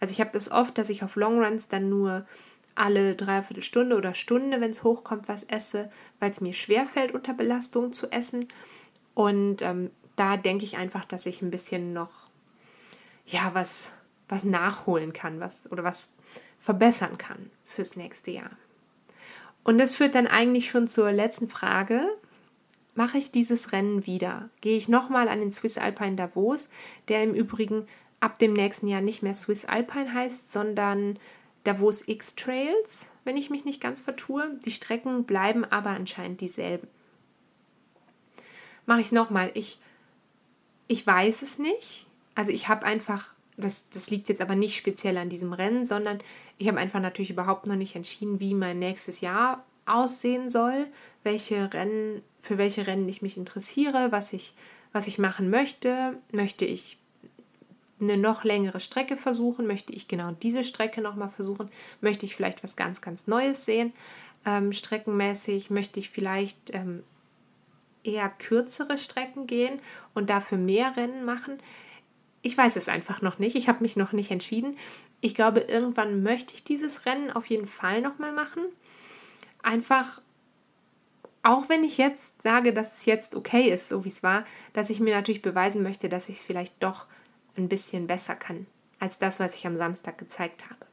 Also 0.00 0.12
ich 0.12 0.20
habe 0.20 0.30
das 0.32 0.50
oft, 0.50 0.76
dass 0.78 0.90
ich 0.90 1.02
auf 1.02 1.16
Longruns 1.16 1.68
dann 1.68 1.88
nur 1.88 2.26
alle 2.74 3.14
dreiviertel 3.14 3.62
Stunde 3.62 3.96
oder 3.96 4.14
Stunde, 4.14 4.60
wenn 4.60 4.70
es 4.70 4.84
hochkommt, 4.84 5.28
was 5.28 5.44
esse, 5.44 5.90
weil 6.18 6.30
es 6.30 6.40
mir 6.40 6.54
schwerfällt, 6.54 7.12
unter 7.12 7.34
Belastung 7.34 7.92
zu 7.92 8.10
essen. 8.10 8.48
Und 9.14 9.62
ähm, 9.62 9.90
da 10.20 10.36
denke 10.36 10.64
ich 10.64 10.76
einfach, 10.76 11.04
dass 11.04 11.26
ich 11.26 11.42
ein 11.42 11.50
bisschen 11.50 11.92
noch 11.92 12.28
ja 13.26 13.50
was 13.54 13.92
was 14.28 14.44
nachholen 14.44 15.12
kann, 15.12 15.40
was 15.40 15.70
oder 15.72 15.82
was 15.82 16.10
verbessern 16.58 17.18
kann 17.18 17.50
fürs 17.64 17.96
nächste 17.96 18.30
Jahr. 18.30 18.50
Und 19.64 19.78
das 19.78 19.94
führt 19.94 20.14
dann 20.14 20.26
eigentlich 20.26 20.70
schon 20.70 20.88
zur 20.88 21.10
letzten 21.10 21.48
Frage. 21.48 22.06
Mache 22.94 23.18
ich 23.18 23.32
dieses 23.32 23.72
Rennen 23.72 24.06
wieder? 24.06 24.50
Gehe 24.60 24.76
ich 24.76 24.88
nochmal 24.88 25.28
an 25.28 25.40
den 25.40 25.52
Swiss 25.52 25.78
Alpine 25.78 26.16
Davos, 26.16 26.68
der 27.08 27.22
im 27.22 27.34
Übrigen 27.34 27.86
ab 28.20 28.38
dem 28.38 28.52
nächsten 28.52 28.88
Jahr 28.88 29.00
nicht 29.00 29.22
mehr 29.22 29.34
Swiss 29.34 29.64
Alpine 29.64 30.12
heißt, 30.12 30.52
sondern 30.52 31.18
Davos 31.64 32.08
X 32.08 32.36
Trails, 32.36 33.10
wenn 33.24 33.36
ich 33.36 33.50
mich 33.50 33.64
nicht 33.64 33.80
ganz 33.80 34.00
vertue. 34.00 34.58
Die 34.64 34.70
Strecken 34.70 35.24
bleiben 35.24 35.64
aber 35.64 35.90
anscheinend 35.90 36.40
dieselben. 36.40 36.88
Mache 38.86 39.00
ich 39.00 39.06
es 39.06 39.12
nochmal. 39.12 39.50
Ich, 39.54 39.78
ich 40.90 41.06
weiß 41.06 41.42
es 41.42 41.60
nicht. 41.60 42.04
Also 42.34 42.50
ich 42.50 42.66
habe 42.66 42.84
einfach, 42.84 43.32
das, 43.56 43.88
das 43.90 44.10
liegt 44.10 44.28
jetzt 44.28 44.40
aber 44.40 44.56
nicht 44.56 44.76
speziell 44.76 45.16
an 45.18 45.28
diesem 45.28 45.52
Rennen, 45.52 45.84
sondern 45.84 46.18
ich 46.58 46.66
habe 46.66 46.78
einfach 46.78 46.98
natürlich 46.98 47.30
überhaupt 47.30 47.68
noch 47.68 47.76
nicht 47.76 47.94
entschieden, 47.94 48.40
wie 48.40 48.54
mein 48.54 48.80
nächstes 48.80 49.20
Jahr 49.20 49.64
aussehen 49.86 50.50
soll, 50.50 50.88
welche 51.22 51.72
Rennen, 51.72 52.22
für 52.42 52.58
welche 52.58 52.88
Rennen 52.88 53.08
ich 53.08 53.22
mich 53.22 53.36
interessiere, 53.36 54.10
was 54.10 54.32
ich, 54.32 54.52
was 54.92 55.06
ich 55.06 55.20
machen 55.20 55.48
möchte. 55.48 56.18
Möchte 56.32 56.64
ich 56.64 56.98
eine 58.00 58.16
noch 58.16 58.42
längere 58.42 58.80
Strecke 58.80 59.16
versuchen? 59.16 59.68
Möchte 59.68 59.92
ich 59.92 60.08
genau 60.08 60.32
diese 60.42 60.64
Strecke 60.64 61.00
nochmal 61.00 61.30
versuchen? 61.30 61.70
Möchte 62.00 62.26
ich 62.26 62.34
vielleicht 62.34 62.64
was 62.64 62.74
ganz, 62.74 63.00
ganz 63.00 63.28
Neues 63.28 63.64
sehen? 63.64 63.92
Ähm, 64.44 64.72
streckenmäßig 64.72 65.70
möchte 65.70 66.00
ich 66.00 66.10
vielleicht 66.10 66.74
ähm, 66.74 67.04
eher 68.04 68.28
kürzere 68.28 68.98
Strecken 68.98 69.46
gehen 69.46 69.80
und 70.14 70.30
dafür 70.30 70.58
mehr 70.58 70.96
Rennen 70.96 71.24
machen. 71.24 71.58
Ich 72.42 72.56
weiß 72.56 72.76
es 72.76 72.88
einfach 72.88 73.20
noch 73.20 73.38
nicht. 73.38 73.56
Ich 73.56 73.68
habe 73.68 73.82
mich 73.82 73.96
noch 73.96 74.12
nicht 74.12 74.30
entschieden. 74.30 74.78
Ich 75.20 75.34
glaube, 75.34 75.60
irgendwann 75.60 76.22
möchte 76.22 76.54
ich 76.54 76.64
dieses 76.64 77.04
Rennen 77.04 77.30
auf 77.30 77.46
jeden 77.46 77.66
Fall 77.66 78.00
nochmal 78.00 78.32
machen. 78.32 78.62
Einfach, 79.62 80.22
auch 81.42 81.68
wenn 81.68 81.84
ich 81.84 81.98
jetzt 81.98 82.40
sage, 82.42 82.72
dass 82.72 82.98
es 82.98 83.04
jetzt 83.04 83.34
okay 83.34 83.70
ist, 83.70 83.90
so 83.90 84.04
wie 84.04 84.08
es 84.08 84.22
war, 84.22 84.44
dass 84.72 84.88
ich 84.88 85.00
mir 85.00 85.14
natürlich 85.14 85.42
beweisen 85.42 85.82
möchte, 85.82 86.08
dass 86.08 86.30
ich 86.30 86.36
es 86.36 86.42
vielleicht 86.42 86.82
doch 86.82 87.06
ein 87.56 87.68
bisschen 87.68 88.06
besser 88.06 88.34
kann 88.34 88.66
als 88.98 89.18
das, 89.18 89.40
was 89.40 89.54
ich 89.54 89.66
am 89.66 89.74
Samstag 89.74 90.18
gezeigt 90.18 90.64
habe. 90.70 90.86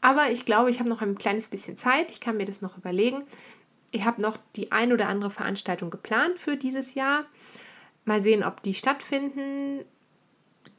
Aber 0.00 0.30
ich 0.30 0.44
glaube, 0.44 0.68
ich 0.68 0.80
habe 0.80 0.88
noch 0.88 1.00
ein 1.00 1.16
kleines 1.16 1.48
bisschen 1.48 1.78
Zeit. 1.78 2.10
Ich 2.10 2.20
kann 2.20 2.36
mir 2.36 2.44
das 2.44 2.60
noch 2.60 2.76
überlegen. 2.76 3.22
Ich 3.92 4.04
habe 4.04 4.20
noch 4.20 4.38
die 4.56 4.72
ein 4.72 4.92
oder 4.92 5.08
andere 5.08 5.30
Veranstaltung 5.30 5.90
geplant 5.90 6.38
für 6.38 6.56
dieses 6.56 6.94
Jahr. 6.94 7.26
Mal 8.04 8.22
sehen, 8.22 8.42
ob 8.42 8.62
die 8.62 8.74
stattfinden. 8.74 9.84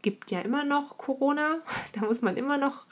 Gibt 0.02 0.32
ja 0.32 0.42
immer 0.42 0.66
noch 0.66 0.98
Corona. 0.98 1.60
Da 1.94 2.02
muss 2.02 2.22
man 2.22 2.36
immer 2.36 2.58
noch 2.58 2.86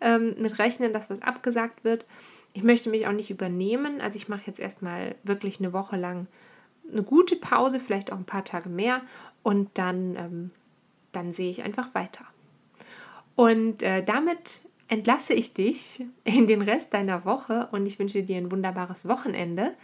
ähm, 0.00 0.36
mit 0.38 0.58
rechnen, 0.58 0.92
dass 0.92 1.10
was 1.10 1.22
abgesagt 1.22 1.84
wird. 1.84 2.06
Ich 2.52 2.62
möchte 2.62 2.88
mich 2.88 3.06
auch 3.06 3.12
nicht 3.12 3.30
übernehmen. 3.30 4.00
Also 4.00 4.16
ich 4.16 4.28
mache 4.28 4.46
jetzt 4.46 4.60
erstmal 4.60 5.16
wirklich 5.24 5.58
eine 5.58 5.72
Woche 5.72 5.96
lang 5.96 6.28
eine 6.90 7.02
gute 7.02 7.36
Pause, 7.36 7.80
vielleicht 7.80 8.12
auch 8.12 8.16
ein 8.16 8.24
paar 8.24 8.44
Tage 8.44 8.68
mehr. 8.68 9.02
Und 9.42 9.76
dann 9.76 10.16
ähm, 10.16 10.50
dann 11.14 11.32
sehe 11.32 11.50
ich 11.50 11.62
einfach 11.62 11.94
weiter. 11.94 12.24
Und 13.36 13.82
äh, 13.82 14.02
damit 14.04 14.62
entlasse 14.88 15.34
ich 15.34 15.54
dich 15.54 16.04
in 16.24 16.46
den 16.46 16.62
Rest 16.62 16.94
deiner 16.94 17.24
Woche 17.24 17.68
und 17.72 17.86
ich 17.86 17.98
wünsche 17.98 18.22
dir 18.22 18.36
ein 18.36 18.52
wunderbares 18.52 19.08
Wochenende. 19.08 19.74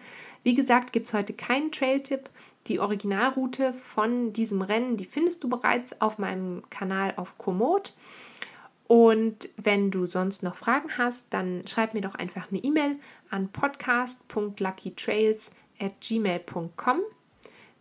Wie 0.42 0.54
gesagt, 0.54 0.92
gibt 0.92 1.06
es 1.06 1.14
heute 1.14 1.32
keinen 1.32 1.72
Trail-Tipp. 1.72 2.30
Die 2.66 2.78
Originalroute 2.78 3.72
von 3.72 4.32
diesem 4.32 4.62
Rennen, 4.62 4.96
die 4.96 5.04
findest 5.04 5.42
du 5.42 5.48
bereits 5.48 6.00
auf 6.00 6.18
meinem 6.18 6.62
Kanal 6.70 7.14
auf 7.16 7.38
Komoot. 7.38 7.94
Und 8.86 9.48
wenn 9.56 9.90
du 9.90 10.06
sonst 10.06 10.42
noch 10.42 10.56
Fragen 10.56 10.98
hast, 10.98 11.24
dann 11.30 11.66
schreib 11.66 11.94
mir 11.94 12.00
doch 12.00 12.16
einfach 12.16 12.50
eine 12.50 12.58
E-Mail 12.58 12.96
an 13.30 13.48
podcast.luckytrails 13.48 15.50
at 15.78 16.00
gmail.com. 16.00 17.00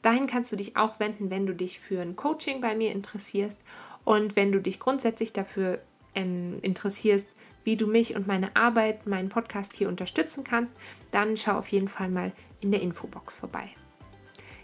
Dahin 0.02 0.28
kannst 0.28 0.52
du 0.52 0.56
dich 0.56 0.78
auch 0.78 1.00
wenden, 1.00 1.30
wenn 1.30 1.46
du 1.46 1.54
dich 1.54 1.80
für 1.80 2.02
ein 2.02 2.16
Coaching 2.16 2.62
bei 2.62 2.76
mir 2.76 2.92
interessierst 2.92 3.60
und 4.06 4.36
wenn 4.36 4.52
du 4.52 4.62
dich 4.62 4.80
grundsätzlich 4.80 5.34
dafür 5.34 5.82
ähm, 6.16 6.60
interessierst, 6.62 7.28
wie 7.64 7.76
du 7.76 7.88
mich 7.88 8.16
und 8.16 8.28
meine 8.28 8.56
Arbeit, 8.56 9.06
meinen 9.06 9.30
Podcast 9.30 9.74
hier 9.74 9.90
unterstützen 9.90 10.44
kannst, 10.44 10.74
dann 11.12 11.38
schau 11.38 11.54
auf 11.58 11.68
jeden 11.68 11.88
Fall 11.88 12.10
mal 12.10 12.32
in 12.62 12.72
der 12.72 12.82
Infobox 12.82 13.36
vorbei. 13.36 13.70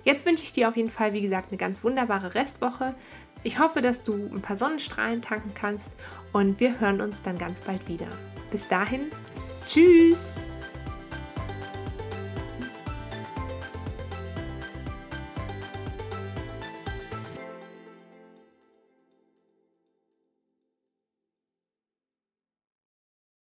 Jetzt 0.04 0.26
wünsche 0.26 0.44
ich 0.44 0.54
dir 0.54 0.70
auf 0.70 0.78
jeden 0.78 0.90
Fall, 0.90 1.14
wie 1.14 1.22
gesagt, 1.22 1.50
eine 1.50 1.58
ganz 1.58 1.84
wunderbare 1.84 2.36
Restwoche. 2.36 2.96
Ich 3.44 3.60
hoffe, 3.60 3.82
dass 3.82 4.04
du 4.04 4.14
ein 4.14 4.42
paar 4.42 4.56
Sonnenstrahlen 4.56 5.22
tanken 5.22 5.54
kannst 5.54 5.90
und 6.32 6.60
wir 6.60 6.80
hören 6.80 7.02
uns 7.02 7.22
dann 7.22 7.38
ganz 7.38 7.62
bald 7.62 7.88
wieder. 7.88 8.08
Bis 8.52 8.68
dahin, 8.68 9.10
tschüss! 9.66 10.40